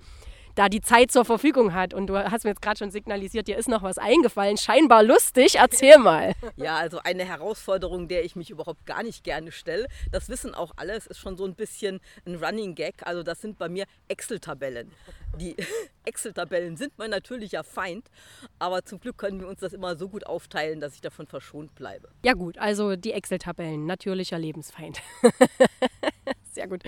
da 0.55 0.69
die 0.69 0.81
Zeit 0.81 1.11
zur 1.11 1.25
Verfügung 1.25 1.73
hat. 1.73 1.93
Und 1.93 2.07
du 2.07 2.17
hast 2.17 2.43
mir 2.43 2.51
jetzt 2.51 2.61
gerade 2.61 2.77
schon 2.77 2.91
signalisiert, 2.91 3.47
dir 3.47 3.57
ist 3.57 3.69
noch 3.69 3.83
was 3.83 3.97
eingefallen. 3.97 4.57
Scheinbar 4.57 5.03
lustig. 5.03 5.55
Erzähl 5.55 5.97
mal. 5.97 6.33
Ja, 6.57 6.77
also 6.77 6.99
eine 6.99 7.25
Herausforderung, 7.25 8.07
der 8.07 8.23
ich 8.23 8.35
mich 8.35 8.51
überhaupt 8.51 8.85
gar 8.85 9.03
nicht 9.03 9.23
gerne 9.23 9.51
stelle. 9.51 9.87
Das 10.11 10.29
wissen 10.29 10.53
auch 10.53 10.73
alle. 10.75 10.93
Es 10.93 11.07
ist 11.07 11.17
schon 11.17 11.37
so 11.37 11.45
ein 11.45 11.55
bisschen 11.55 11.99
ein 12.25 12.35
Running 12.35 12.75
Gag. 12.75 12.95
Also 13.03 13.23
das 13.23 13.41
sind 13.41 13.57
bei 13.57 13.67
mir 13.67 13.85
Excel-Tabellen. 14.09 14.91
Die 15.37 15.55
Excel-Tabellen 16.05 16.77
sind 16.77 16.93
mein 16.97 17.09
natürlicher 17.09 17.63
Feind. 17.63 18.09
Aber 18.59 18.83
zum 18.83 18.99
Glück 18.99 19.17
können 19.17 19.39
wir 19.39 19.47
uns 19.47 19.61
das 19.61 19.73
immer 19.73 19.95
so 19.95 20.09
gut 20.09 20.25
aufteilen, 20.25 20.79
dass 20.81 20.93
ich 20.93 21.01
davon 21.01 21.25
verschont 21.25 21.73
bleibe. 21.73 22.09
Ja 22.23 22.33
gut, 22.33 22.57
also 22.57 22.95
die 22.95 23.13
Excel-Tabellen, 23.13 23.85
natürlicher 23.85 24.37
Lebensfeind. 24.37 25.01
Sehr 26.51 26.67
gut. 26.67 26.83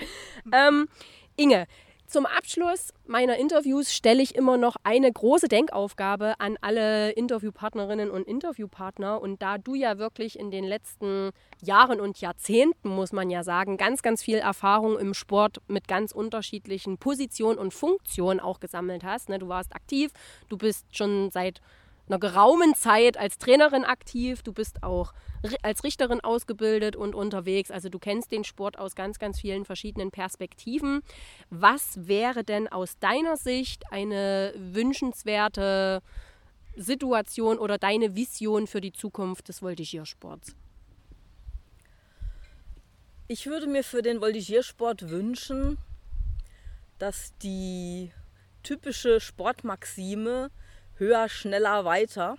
Ähm, 0.52 0.88
Inge, 1.36 1.66
zum 2.06 2.26
Abschluss 2.26 2.92
meiner 3.06 3.36
Interviews 3.36 3.92
stelle 3.92 4.22
ich 4.22 4.34
immer 4.34 4.56
noch 4.56 4.76
eine 4.84 5.10
große 5.10 5.48
Denkaufgabe 5.48 6.34
an 6.38 6.56
alle 6.60 7.10
Interviewpartnerinnen 7.12 8.10
und 8.10 8.26
Interviewpartner. 8.26 9.20
Und 9.20 9.42
da 9.42 9.58
du 9.58 9.74
ja 9.74 9.98
wirklich 9.98 10.38
in 10.38 10.50
den 10.50 10.64
letzten 10.64 11.30
Jahren 11.62 12.00
und 12.00 12.20
Jahrzehnten, 12.20 12.88
muss 12.88 13.12
man 13.12 13.30
ja 13.30 13.42
sagen, 13.42 13.76
ganz, 13.76 14.02
ganz 14.02 14.22
viel 14.22 14.38
Erfahrung 14.38 14.98
im 14.98 15.14
Sport 15.14 15.58
mit 15.66 15.88
ganz 15.88 16.12
unterschiedlichen 16.12 16.98
Positionen 16.98 17.58
und 17.58 17.74
Funktionen 17.74 18.40
auch 18.40 18.60
gesammelt 18.60 19.04
hast. 19.04 19.28
Ne? 19.28 19.38
Du 19.38 19.48
warst 19.48 19.74
aktiv, 19.74 20.12
du 20.48 20.56
bist 20.56 20.86
schon 20.96 21.30
seit 21.30 21.60
einer 22.08 22.18
geraumen 22.18 22.74
Zeit 22.74 23.16
als 23.16 23.38
Trainerin 23.38 23.84
aktiv. 23.84 24.42
Du 24.42 24.52
bist 24.52 24.82
auch 24.82 25.12
als 25.62 25.84
Richterin 25.84 26.20
ausgebildet 26.20 26.96
und 26.96 27.14
unterwegs. 27.14 27.70
Also 27.70 27.88
du 27.88 27.98
kennst 27.98 28.32
den 28.32 28.44
Sport 28.44 28.78
aus 28.78 28.94
ganz, 28.94 29.18
ganz 29.18 29.40
vielen 29.40 29.64
verschiedenen 29.64 30.10
Perspektiven. 30.10 31.02
Was 31.50 32.06
wäre 32.06 32.44
denn 32.44 32.68
aus 32.68 32.98
deiner 32.98 33.36
Sicht 33.36 33.90
eine 33.90 34.52
wünschenswerte 34.56 36.02
Situation 36.76 37.58
oder 37.58 37.78
deine 37.78 38.14
Vision 38.14 38.66
für 38.66 38.80
die 38.80 38.92
Zukunft 38.92 39.48
des 39.48 39.62
Voltigiersports? 39.62 40.54
Ich 43.26 43.46
würde 43.46 43.66
mir 43.66 43.84
für 43.84 44.02
den 44.02 44.20
Voltigiersport 44.20 45.08
wünschen, 45.08 45.78
dass 46.98 47.32
die 47.38 48.10
typische 48.62 49.20
Sportmaxime 49.20 50.50
höher, 50.96 51.28
schneller, 51.28 51.84
weiter, 51.84 52.36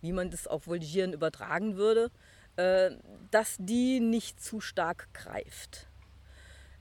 wie 0.00 0.12
man 0.12 0.30
das 0.30 0.46
auf 0.46 0.66
Voltigieren 0.66 1.12
übertragen 1.12 1.76
würde, 1.76 2.10
äh, 2.56 2.90
dass 3.30 3.56
die 3.58 4.00
nicht 4.00 4.42
zu 4.42 4.60
stark 4.60 5.08
greift. 5.12 5.88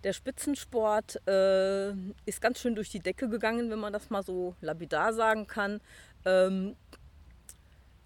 Der 0.04 0.14
Spitzensport 0.14 1.28
äh, 1.28 1.90
ist 2.26 2.40
ganz 2.40 2.60
schön 2.60 2.76
durch 2.76 2.90
die 2.90 3.00
Decke 3.00 3.28
gegangen, 3.28 3.72
wenn 3.72 3.80
man 3.80 3.92
das 3.92 4.12
mal 4.12 4.22
so 4.22 4.56
lapidar 4.62 5.14
sagen 5.14 5.48
kann. 5.48 5.82
Ähm, 6.26 6.76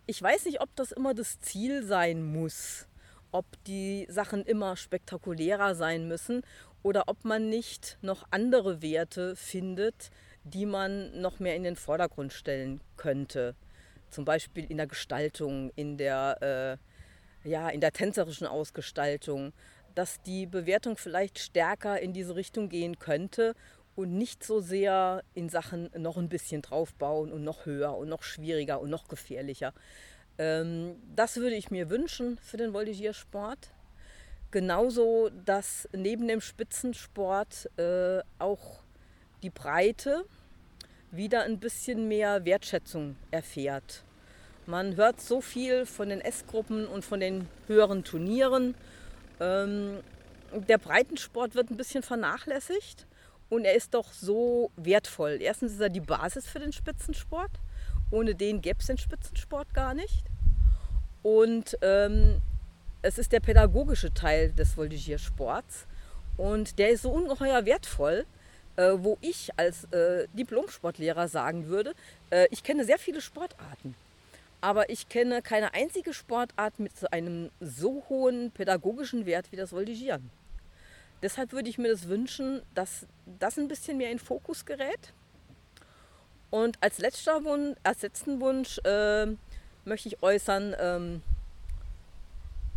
ich 0.06 0.22
weiß 0.22 0.46
nicht, 0.46 0.62
ob 0.62 0.74
das 0.78 0.94
immer 0.94 1.13
das 1.13 1.42
Ziel 1.42 1.84
sein 1.84 2.24
muss, 2.24 2.88
ob 3.32 3.46
die 3.65 4.08
Sachen 4.10 4.46
immer 4.46 4.78
spektakulärer 4.78 5.76
sein 5.76 6.08
müssen 6.08 6.42
oder 6.84 7.04
ob 7.08 7.26
man 7.26 7.50
nicht 7.50 7.98
noch 8.02 8.26
andere 8.32 8.82
Werte 8.82 9.36
findet, 9.36 10.10
die 10.43 10.65
man 10.65 11.19
noch 11.19 11.39
mehr 11.39 11.56
in 11.56 11.63
den 11.63 11.75
Vordergrund 11.75 12.34
stellen 12.34 12.82
könnte. 12.97 13.56
Zum 14.10 14.25
Beispiel 14.25 14.65
in 14.65 14.78
der 14.78 14.88
Gestaltung, 14.88 15.71
in 15.75 15.97
der, 15.97 16.80
äh, 17.43 17.49
ja, 17.49 17.69
in 17.69 17.82
der 17.82 17.91
tänzerischen 17.91 18.47
Ausgestaltung, 18.47 19.54
dass 19.95 20.21
die 20.21 20.45
Bewertung 20.45 20.97
vielleicht 20.97 21.39
stärker 21.39 21.99
in 21.99 22.13
diese 22.13 22.36
Richtung 22.36 22.69
gehen 22.69 22.99
könnte 22.99 23.54
und 23.95 24.17
nicht 24.17 24.43
so 24.43 24.62
sehr 24.62 25.23
in 25.34 25.49
Sachen 25.49 25.89
noch 25.97 26.17
ein 26.17 26.30
bisschen 26.30 26.62
draufbauen 26.62 27.32
und 27.32 27.43
noch 27.43 27.65
höher 27.65 27.97
und 27.97 28.10
noch 28.10 28.23
schwieriger 28.23 28.80
und 28.80 28.89
noch 28.89 29.08
gefährlicher. 29.08 29.73
Ähm, 30.38 30.95
das 31.15 31.36
würde 31.38 31.56
ich 31.56 31.69
mir 31.69 31.89
wünschen 31.89 32.38
für 32.41 32.58
den 32.58 32.73
Voltigiersport. 32.73 33.71
Genauso, 34.52 35.30
dass 35.45 35.88
neben 35.91 36.28
dem 36.28 36.41
Spitzensport 36.41 37.69
äh, 37.78 38.21
auch 38.39 38.84
die 39.43 39.49
Breite 39.49 40.25
wieder 41.12 41.43
ein 41.43 41.60
bisschen 41.60 42.08
mehr 42.08 42.45
Wertschätzung 42.45 43.15
erfährt. 43.32 44.04
Man 44.65 44.95
hört 44.95 45.19
so 45.19 45.41
viel 45.41 45.86
von 45.86 46.10
den 46.10 46.21
S-Gruppen 46.21 46.86
und 46.86 47.04
von 47.04 47.19
den 47.19 47.47
höheren 47.67 48.04
Turnieren. 48.04 48.75
Ähm, 49.39 49.99
der 50.67 50.78
Breitensport 50.78 51.56
wird 51.56 51.71
ein 51.71 51.78
bisschen 51.78 52.04
vernachlässigt 52.04 53.08
und 53.49 53.65
er 53.65 53.73
ist 53.73 53.93
doch 53.93 54.12
so 54.12 54.71
wertvoll. 54.75 55.39
Erstens 55.41 55.73
ist 55.73 55.82
er 55.82 55.89
die 55.89 56.02
Basis 56.02 56.45
für 56.45 56.60
den 56.60 56.71
Spitzensport. 56.71 57.52
Ohne 58.12 58.36
den 58.36 58.62
gäbe 58.62 58.80
es 58.80 58.88
den 58.88 58.97
Spitzensport 58.97 59.73
gar 59.73 59.93
nicht. 59.93 60.23
Und 61.23 61.78
ähm, 61.82 62.41
es 63.02 63.17
ist 63.17 63.32
der 63.32 63.39
pädagogische 63.39 64.13
Teil 64.13 64.52
des 64.52 64.78
Voltigiersports. 64.78 65.88
Und 66.38 66.80
der 66.80 66.91
ist 66.91 67.02
so 67.02 67.12
ungeheuer 67.12 67.65
wertvoll, 67.65 68.25
äh, 68.80 69.04
wo 69.04 69.18
ich 69.20 69.50
als 69.58 69.84
äh, 69.92 70.28
Diplom-Sportlehrer 70.34 71.28
sagen 71.28 71.68
würde, 71.68 71.94
äh, 72.30 72.48
ich 72.50 72.63
kenne 72.63 72.86
sehr 72.86 72.98
viele 72.98 73.20
Sportarten. 73.20 73.94
Aber 74.62 74.89
ich 74.89 75.10
kenne 75.10 75.42
keine 75.42 75.74
einzige 75.74 76.13
Sportart 76.13 76.80
mit 76.80 76.98
so 76.98 77.08
einem 77.08 77.52
so 77.60 78.06
hohen 78.08 78.52
pädagogischen 78.52 79.26
Wert 79.26 79.52
wie 79.52 79.58
das 79.58 79.74
Voltigieren. 79.74 80.30
Deshalb 81.22 81.52
würde 81.52 81.70
ich 81.70 81.78
mir 81.78 81.89
das 81.89 82.08
wünschen, 82.08 82.62
dass 82.74 83.06
das 83.39 83.58
ein 83.58 83.68
bisschen 83.68 83.98
mehr 83.98 84.12
in 84.12 84.20
Fokus 84.20 84.65
gerät. 84.65 85.13
Und 86.50 86.78
als 86.82 87.00
letzter 87.00 87.44
Wunsch, 87.44 87.78
als 87.84 88.02
letzten 88.02 88.39
Wunsch 88.39 88.80
äh, 88.86 89.28
möchte 89.84 90.08
ich 90.08 90.24
äußern, 90.24 90.76
ähm, 90.80 91.22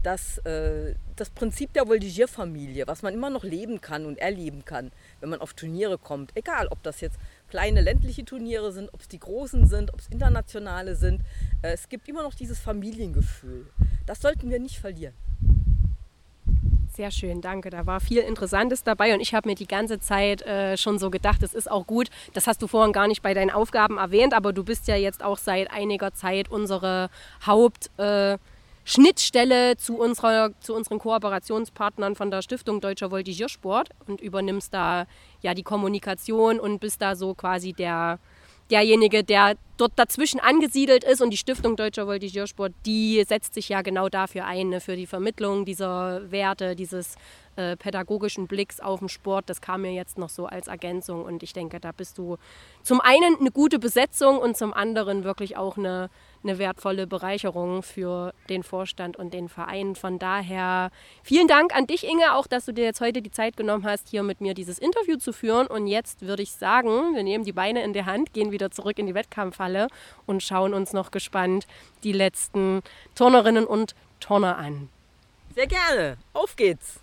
dass 0.02 0.38
äh, 0.38 0.94
das 1.16 1.30
Prinzip 1.30 1.72
der 1.72 1.86
Voltigierfamilie, 1.86 2.86
was 2.86 3.02
man 3.02 3.14
immer 3.14 3.30
noch 3.30 3.44
leben 3.44 3.80
kann 3.80 4.06
und 4.06 4.18
erleben 4.18 4.64
kann, 4.64 4.90
wenn 5.20 5.28
man 5.28 5.40
auf 5.40 5.54
Turniere 5.54 5.98
kommt, 5.98 6.32
egal 6.34 6.68
ob 6.68 6.82
das 6.82 7.00
jetzt 7.00 7.18
kleine 7.48 7.80
ländliche 7.80 8.24
Turniere 8.24 8.72
sind, 8.72 8.92
ob 8.92 9.00
es 9.00 9.08
die 9.08 9.20
großen 9.20 9.66
sind, 9.66 9.92
ob 9.92 10.00
es 10.00 10.08
internationale 10.08 10.96
sind, 10.96 11.22
äh, 11.62 11.72
es 11.72 11.88
gibt 11.88 12.08
immer 12.08 12.22
noch 12.22 12.34
dieses 12.34 12.58
Familiengefühl. 12.58 13.66
Das 14.06 14.20
sollten 14.20 14.50
wir 14.50 14.58
nicht 14.58 14.78
verlieren. 14.78 15.14
Sehr 16.94 17.10
schön, 17.10 17.40
danke. 17.40 17.70
Da 17.70 17.86
war 17.86 18.00
viel 18.00 18.18
Interessantes 18.18 18.84
dabei 18.84 19.14
und 19.14 19.20
ich 19.20 19.32
habe 19.32 19.48
mir 19.48 19.54
die 19.54 19.66
ganze 19.66 19.98
Zeit 19.98 20.42
äh, 20.42 20.76
schon 20.76 20.98
so 20.98 21.08
gedacht, 21.10 21.42
es 21.42 21.54
ist 21.54 21.70
auch 21.70 21.86
gut. 21.86 22.10
Das 22.34 22.46
hast 22.46 22.60
du 22.60 22.66
vorhin 22.66 22.92
gar 22.92 23.08
nicht 23.08 23.22
bei 23.22 23.32
deinen 23.32 23.50
Aufgaben 23.50 23.96
erwähnt, 23.96 24.34
aber 24.34 24.52
du 24.52 24.62
bist 24.62 24.88
ja 24.88 24.96
jetzt 24.96 25.24
auch 25.24 25.38
seit 25.38 25.70
einiger 25.70 26.12
Zeit 26.12 26.50
unsere 26.50 27.08
Hauptschnittstelle 27.46 28.34
äh, 28.34 28.51
zu, 28.84 29.96
unserer, 29.96 30.50
zu 30.60 30.74
unseren 30.74 30.98
Kooperationspartnern 30.98 32.16
von 32.16 32.30
der 32.30 32.42
Stiftung 32.42 32.80
Deutscher 32.80 33.10
Voltigiersport 33.10 33.90
und 34.06 34.20
übernimmst 34.20 34.74
da 34.74 35.06
ja 35.40 35.54
die 35.54 35.62
Kommunikation 35.62 36.58
und 36.58 36.80
bist 36.80 37.00
da 37.00 37.14
so 37.14 37.34
quasi 37.34 37.72
der, 37.72 38.18
derjenige, 38.70 39.22
der 39.22 39.56
dort 39.76 39.92
dazwischen 39.96 40.40
angesiedelt 40.40 41.04
ist 41.04 41.20
und 41.20 41.30
die 41.30 41.36
Stiftung 41.36 41.76
Deutscher 41.76 42.06
Voltigiersport, 42.06 42.72
die 42.86 43.24
setzt 43.26 43.54
sich 43.54 43.68
ja 43.68 43.82
genau 43.82 44.08
dafür 44.08 44.46
ein, 44.46 44.70
ne, 44.70 44.80
für 44.80 44.96
die 44.96 45.06
Vermittlung 45.06 45.64
dieser 45.64 46.30
Werte, 46.30 46.74
dieses 46.76 47.16
äh, 47.56 47.76
pädagogischen 47.76 48.46
Blicks 48.46 48.80
auf 48.80 49.00
den 49.00 49.08
Sport. 49.08 49.50
Das 49.50 49.60
kam 49.60 49.82
mir 49.82 49.92
jetzt 49.92 50.18
noch 50.18 50.30
so 50.30 50.46
als 50.46 50.68
Ergänzung 50.68 51.24
und 51.24 51.42
ich 51.42 51.52
denke, 51.52 51.80
da 51.80 51.92
bist 51.92 52.16
du 52.16 52.38
zum 52.82 53.00
einen 53.00 53.36
eine 53.38 53.50
gute 53.50 53.78
Besetzung 53.78 54.38
und 54.38 54.56
zum 54.56 54.72
anderen 54.72 55.24
wirklich 55.24 55.56
auch 55.56 55.76
eine, 55.76 56.08
eine 56.44 56.58
wertvolle 56.58 57.06
Bereicherung 57.06 57.82
für 57.82 58.32
den 58.48 58.62
Vorstand 58.62 59.16
und 59.16 59.32
den 59.34 59.48
Verein. 59.48 59.94
Von 59.94 60.18
daher 60.18 60.90
vielen 61.22 61.48
Dank 61.48 61.74
an 61.74 61.86
dich, 61.86 62.04
Inge, 62.06 62.34
auch 62.34 62.46
dass 62.46 62.64
du 62.64 62.72
dir 62.72 62.84
jetzt 62.84 63.00
heute 63.00 63.22
die 63.22 63.30
Zeit 63.30 63.56
genommen 63.56 63.84
hast, 63.84 64.08
hier 64.08 64.22
mit 64.22 64.40
mir 64.40 64.54
dieses 64.54 64.78
Interview 64.78 65.16
zu 65.16 65.32
führen. 65.32 65.66
Und 65.66 65.86
jetzt 65.86 66.22
würde 66.22 66.42
ich 66.42 66.52
sagen, 66.52 67.14
wir 67.14 67.22
nehmen 67.22 67.44
die 67.44 67.52
Beine 67.52 67.82
in 67.82 67.92
die 67.92 68.04
Hand, 68.04 68.32
gehen 68.32 68.52
wieder 68.52 68.70
zurück 68.70 68.98
in 68.98 69.06
die 69.06 69.14
Wettkampfhalle 69.14 69.88
und 70.26 70.42
schauen 70.42 70.74
uns 70.74 70.92
noch 70.92 71.10
gespannt 71.10 71.66
die 72.04 72.12
letzten 72.12 72.82
Turnerinnen 73.14 73.66
und 73.66 73.94
Turner 74.20 74.56
an. 74.56 74.88
Sehr 75.54 75.66
gerne. 75.66 76.16
Auf 76.32 76.56
geht's. 76.56 77.00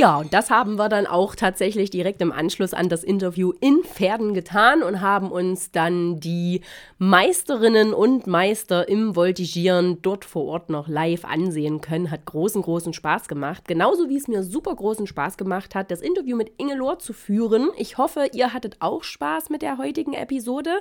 Ja, 0.00 0.18
und 0.18 0.32
das 0.32 0.48
haben 0.48 0.76
wir 0.76 0.88
dann 0.88 1.08
auch 1.08 1.34
tatsächlich 1.34 1.90
direkt 1.90 2.22
im 2.22 2.30
Anschluss 2.30 2.72
an 2.72 2.88
das 2.88 3.02
Interview 3.02 3.52
in 3.60 3.82
Pferden 3.82 4.32
getan 4.32 4.84
und 4.84 5.00
haben 5.00 5.32
uns 5.32 5.72
dann 5.72 6.20
die 6.20 6.60
Meisterinnen 6.98 7.92
und 7.92 8.28
Meister 8.28 8.88
im 8.88 9.16
Voltigieren 9.16 10.00
dort 10.00 10.24
vor 10.24 10.44
Ort 10.44 10.70
noch 10.70 10.86
live 10.86 11.24
ansehen 11.24 11.80
können. 11.80 12.12
Hat 12.12 12.26
großen, 12.26 12.62
großen 12.62 12.92
Spaß 12.92 13.26
gemacht. 13.26 13.66
Genauso 13.66 14.08
wie 14.08 14.16
es 14.16 14.28
mir 14.28 14.44
super 14.44 14.72
großen 14.72 15.08
Spaß 15.08 15.36
gemacht 15.36 15.74
hat, 15.74 15.90
das 15.90 16.00
Interview 16.00 16.36
mit 16.36 16.52
Inge 16.58 16.76
Lohr 16.76 17.00
zu 17.00 17.12
führen. 17.12 17.70
Ich 17.76 17.98
hoffe, 17.98 18.28
ihr 18.32 18.54
hattet 18.54 18.76
auch 18.78 19.02
Spaß 19.02 19.50
mit 19.50 19.62
der 19.62 19.78
heutigen 19.78 20.12
Episode. 20.12 20.78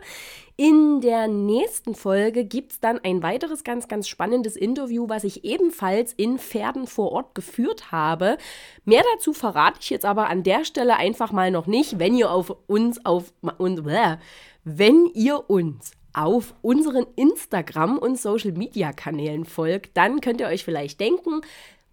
In 0.58 1.02
der 1.02 1.28
nächsten 1.28 1.96
Folge 1.96 2.46
gibt 2.46 2.72
es 2.72 2.80
dann 2.80 3.00
ein 3.04 3.24
weiteres 3.24 3.64
ganz, 3.64 3.88
ganz 3.88 4.08
spannendes 4.08 4.56
Interview, 4.56 5.10
was 5.10 5.24
ich 5.24 5.44
ebenfalls 5.44 6.14
in 6.14 6.38
Pferden 6.38 6.86
vor 6.86 7.12
Ort 7.12 7.34
geführt 7.34 7.92
habe. 7.92 8.38
Mehr 8.86 9.04
dazu 9.14 9.34
verrate 9.34 9.80
ich 9.82 9.90
jetzt 9.90 10.06
aber 10.06 10.30
an 10.30 10.44
der 10.44 10.66
Stelle 10.66 10.98
einfach 10.98 11.32
mal 11.32 11.52
noch 11.52 11.68
nicht, 11.68 12.00
wenn 12.00 12.16
ihr 12.16 12.32
auf 12.32 12.56
uns 12.68 13.04
auf 13.06 13.34
und 13.58 13.86
wenn 14.64 15.06
ihr 15.14 15.50
uns 15.50 15.92
auf 16.14 16.56
unseren 16.62 17.06
Instagram 17.16 17.98
und 17.98 18.20
Social 18.20 18.52
Media 18.52 18.92
Kanälen 18.92 19.46
folgt, 19.46 19.96
dann 19.96 20.20
könnt 20.20 20.42
ihr 20.42 20.48
euch 20.48 20.66
vielleicht 20.66 21.00
denken, 21.00 21.42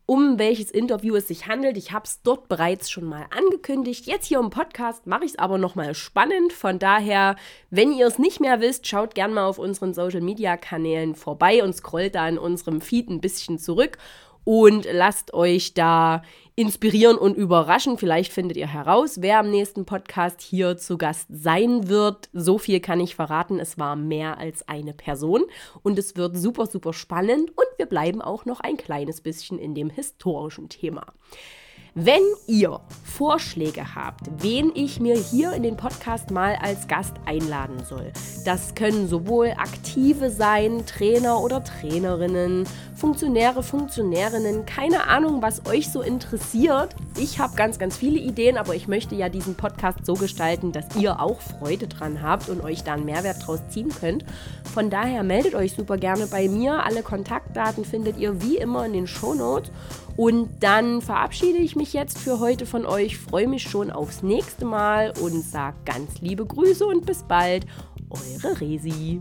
um 0.07 0.39
welches 0.39 0.71
Interview 0.71 1.15
es 1.17 1.29
sich 1.29 1.47
handelt. 1.47 1.77
Ich 1.77 1.93
habe 1.93 2.05
es 2.05 2.21
dort 2.23 2.49
bereits 2.49 2.91
schon 2.91 3.05
mal 3.05 3.27
angekündigt. 3.31 4.07
Jetzt 4.07 4.27
hier 4.27 4.39
im 4.39 4.51
Podcast 4.51 5.07
mache 5.07 5.25
ich 5.25 5.33
es 5.33 5.39
aber 5.39 5.57
nochmal 5.57 5.95
spannend. 5.95 6.53
Von 6.53 6.79
daher, 6.79 7.37
wenn 7.71 7.93
ihr 7.93 8.07
es 8.07 8.19
nicht 8.19 8.41
mehr 8.41 8.61
wisst, 8.61 8.87
schaut 8.87 9.15
gerne 9.15 9.35
mal 9.35 9.47
auf 9.47 9.59
unseren 9.59 9.95
Social-Media-Kanälen 9.95 11.15
vorbei 11.15 11.63
und 11.63 11.75
scrollt 11.75 12.15
da 12.15 12.29
in 12.29 12.39
unserem 12.39 12.81
Feed 12.81 13.09
ein 13.09 13.21
bisschen 13.21 13.59
zurück 13.59 13.99
und 14.45 14.87
lasst 14.91 15.35
euch 15.35 15.75
da 15.75 16.23
inspirieren 16.57 17.17
und 17.17 17.37
überraschen. 17.37 17.99
Vielleicht 17.99 18.33
findet 18.33 18.57
ihr 18.57 18.69
heraus, 18.69 19.21
wer 19.21 19.41
am 19.41 19.51
nächsten 19.51 19.85
Podcast 19.85 20.41
hier 20.41 20.77
zu 20.77 20.99
Gast 20.99 21.27
sein 21.31 21.89
wird. 21.89 22.29
So 22.33 22.59
viel 22.59 22.81
kann 22.81 23.01
ich 23.01 23.17
verraten. 23.17 23.59
Es 23.59 23.79
war 23.79 23.97
mehr 23.97 24.39
als 24.39 24.69
eine 24.69 24.95
Person 24.95 25.45
und 25.83 25.99
es 25.99 26.17
wird 26.17 26.37
super, 26.37 26.67
super 26.67 26.93
spannend 26.93 27.51
und 27.51 27.67
wir 27.77 27.87
bleiben 27.87 28.23
auch 28.23 28.45
noch 28.45 28.61
ein 28.61 28.77
kleines 28.77 29.21
bisschen 29.21 29.59
in 29.59 29.75
dem 29.75 29.91
historischen 29.91 30.69
Thema. 30.69 31.07
Wenn 31.97 32.23
ihr 32.49 32.81
Vorschläge 33.05 33.95
habt, 33.95 34.29
wen 34.43 34.73
ich 34.75 34.99
mir 34.99 35.15
hier 35.15 35.53
in 35.53 35.63
den 35.63 35.77
Podcast 35.77 36.33
mal 36.33 36.57
als 36.61 36.89
Gast 36.89 37.15
einladen 37.25 37.85
soll, 37.89 38.13
das 38.45 38.75
können 38.75 39.07
sowohl 39.07 39.53
Aktive 39.57 40.31
sein, 40.31 40.85
Trainer 40.87 41.41
oder 41.41 41.63
Trainerinnen, 41.63 42.67
Funktionäre, 42.97 43.63
Funktionärinnen, 43.63 44.67
keine 44.67 45.07
Ahnung, 45.07 45.41
was 45.41 45.67
euch 45.67 45.93
so 45.93 46.03
interessiert. 46.03 46.97
Ich 47.17 47.39
habe 47.39 47.55
ganz, 47.55 47.79
ganz 47.79 47.97
viele 47.97 48.19
Ideen, 48.19 48.57
aber 48.57 48.75
ich 48.75 48.89
möchte 48.89 49.15
ja 49.15 49.29
diesen 49.29 49.55
Podcast 49.55 50.05
so 50.05 50.15
gestalten, 50.15 50.73
dass 50.73 50.97
ihr 50.97 51.21
auch 51.21 51.41
Freude 51.41 51.87
dran 51.87 52.23
habt 52.23 52.49
und 52.49 52.61
euch 52.65 52.83
da 52.83 52.95
einen 52.95 53.05
Mehrwert 53.05 53.47
draus 53.47 53.61
ziehen 53.69 53.91
könnt. 53.91 54.25
Von 54.73 54.91
daher 54.91 55.23
meldet 55.23 55.55
euch 55.55 55.75
super 55.75 55.97
gerne 55.97 56.27
bei 56.27 56.49
mir. 56.49 56.85
Alle 56.85 57.05
Kontaktdaten 57.05 57.85
findet 57.85 58.19
ihr 58.19 58.43
wie 58.43 58.57
immer 58.57 58.85
in 58.85 58.95
den 58.95 59.07
Show 59.07 59.35
Notes. 59.35 59.71
Und 60.17 60.63
dann 60.63 61.01
verabschiede 61.01 61.59
ich 61.59 61.75
mich 61.75 61.93
jetzt 61.93 62.19
für 62.19 62.39
heute 62.39 62.67
von 62.67 62.87
euch, 62.87 63.19
freue 63.19 63.49
mich 63.49 63.63
schon 63.63 63.91
aufs 63.91 64.23
nächste 64.23 64.65
Mal 64.65 65.13
und 65.21 65.43
sage 65.43 65.77
ganz 65.85 66.21
liebe 66.21 66.47
Grüße 66.47 66.87
und 66.87 67.05
bis 67.05 67.25
bald, 67.25 67.67
eure 68.11 68.61
Resi. 68.61 69.21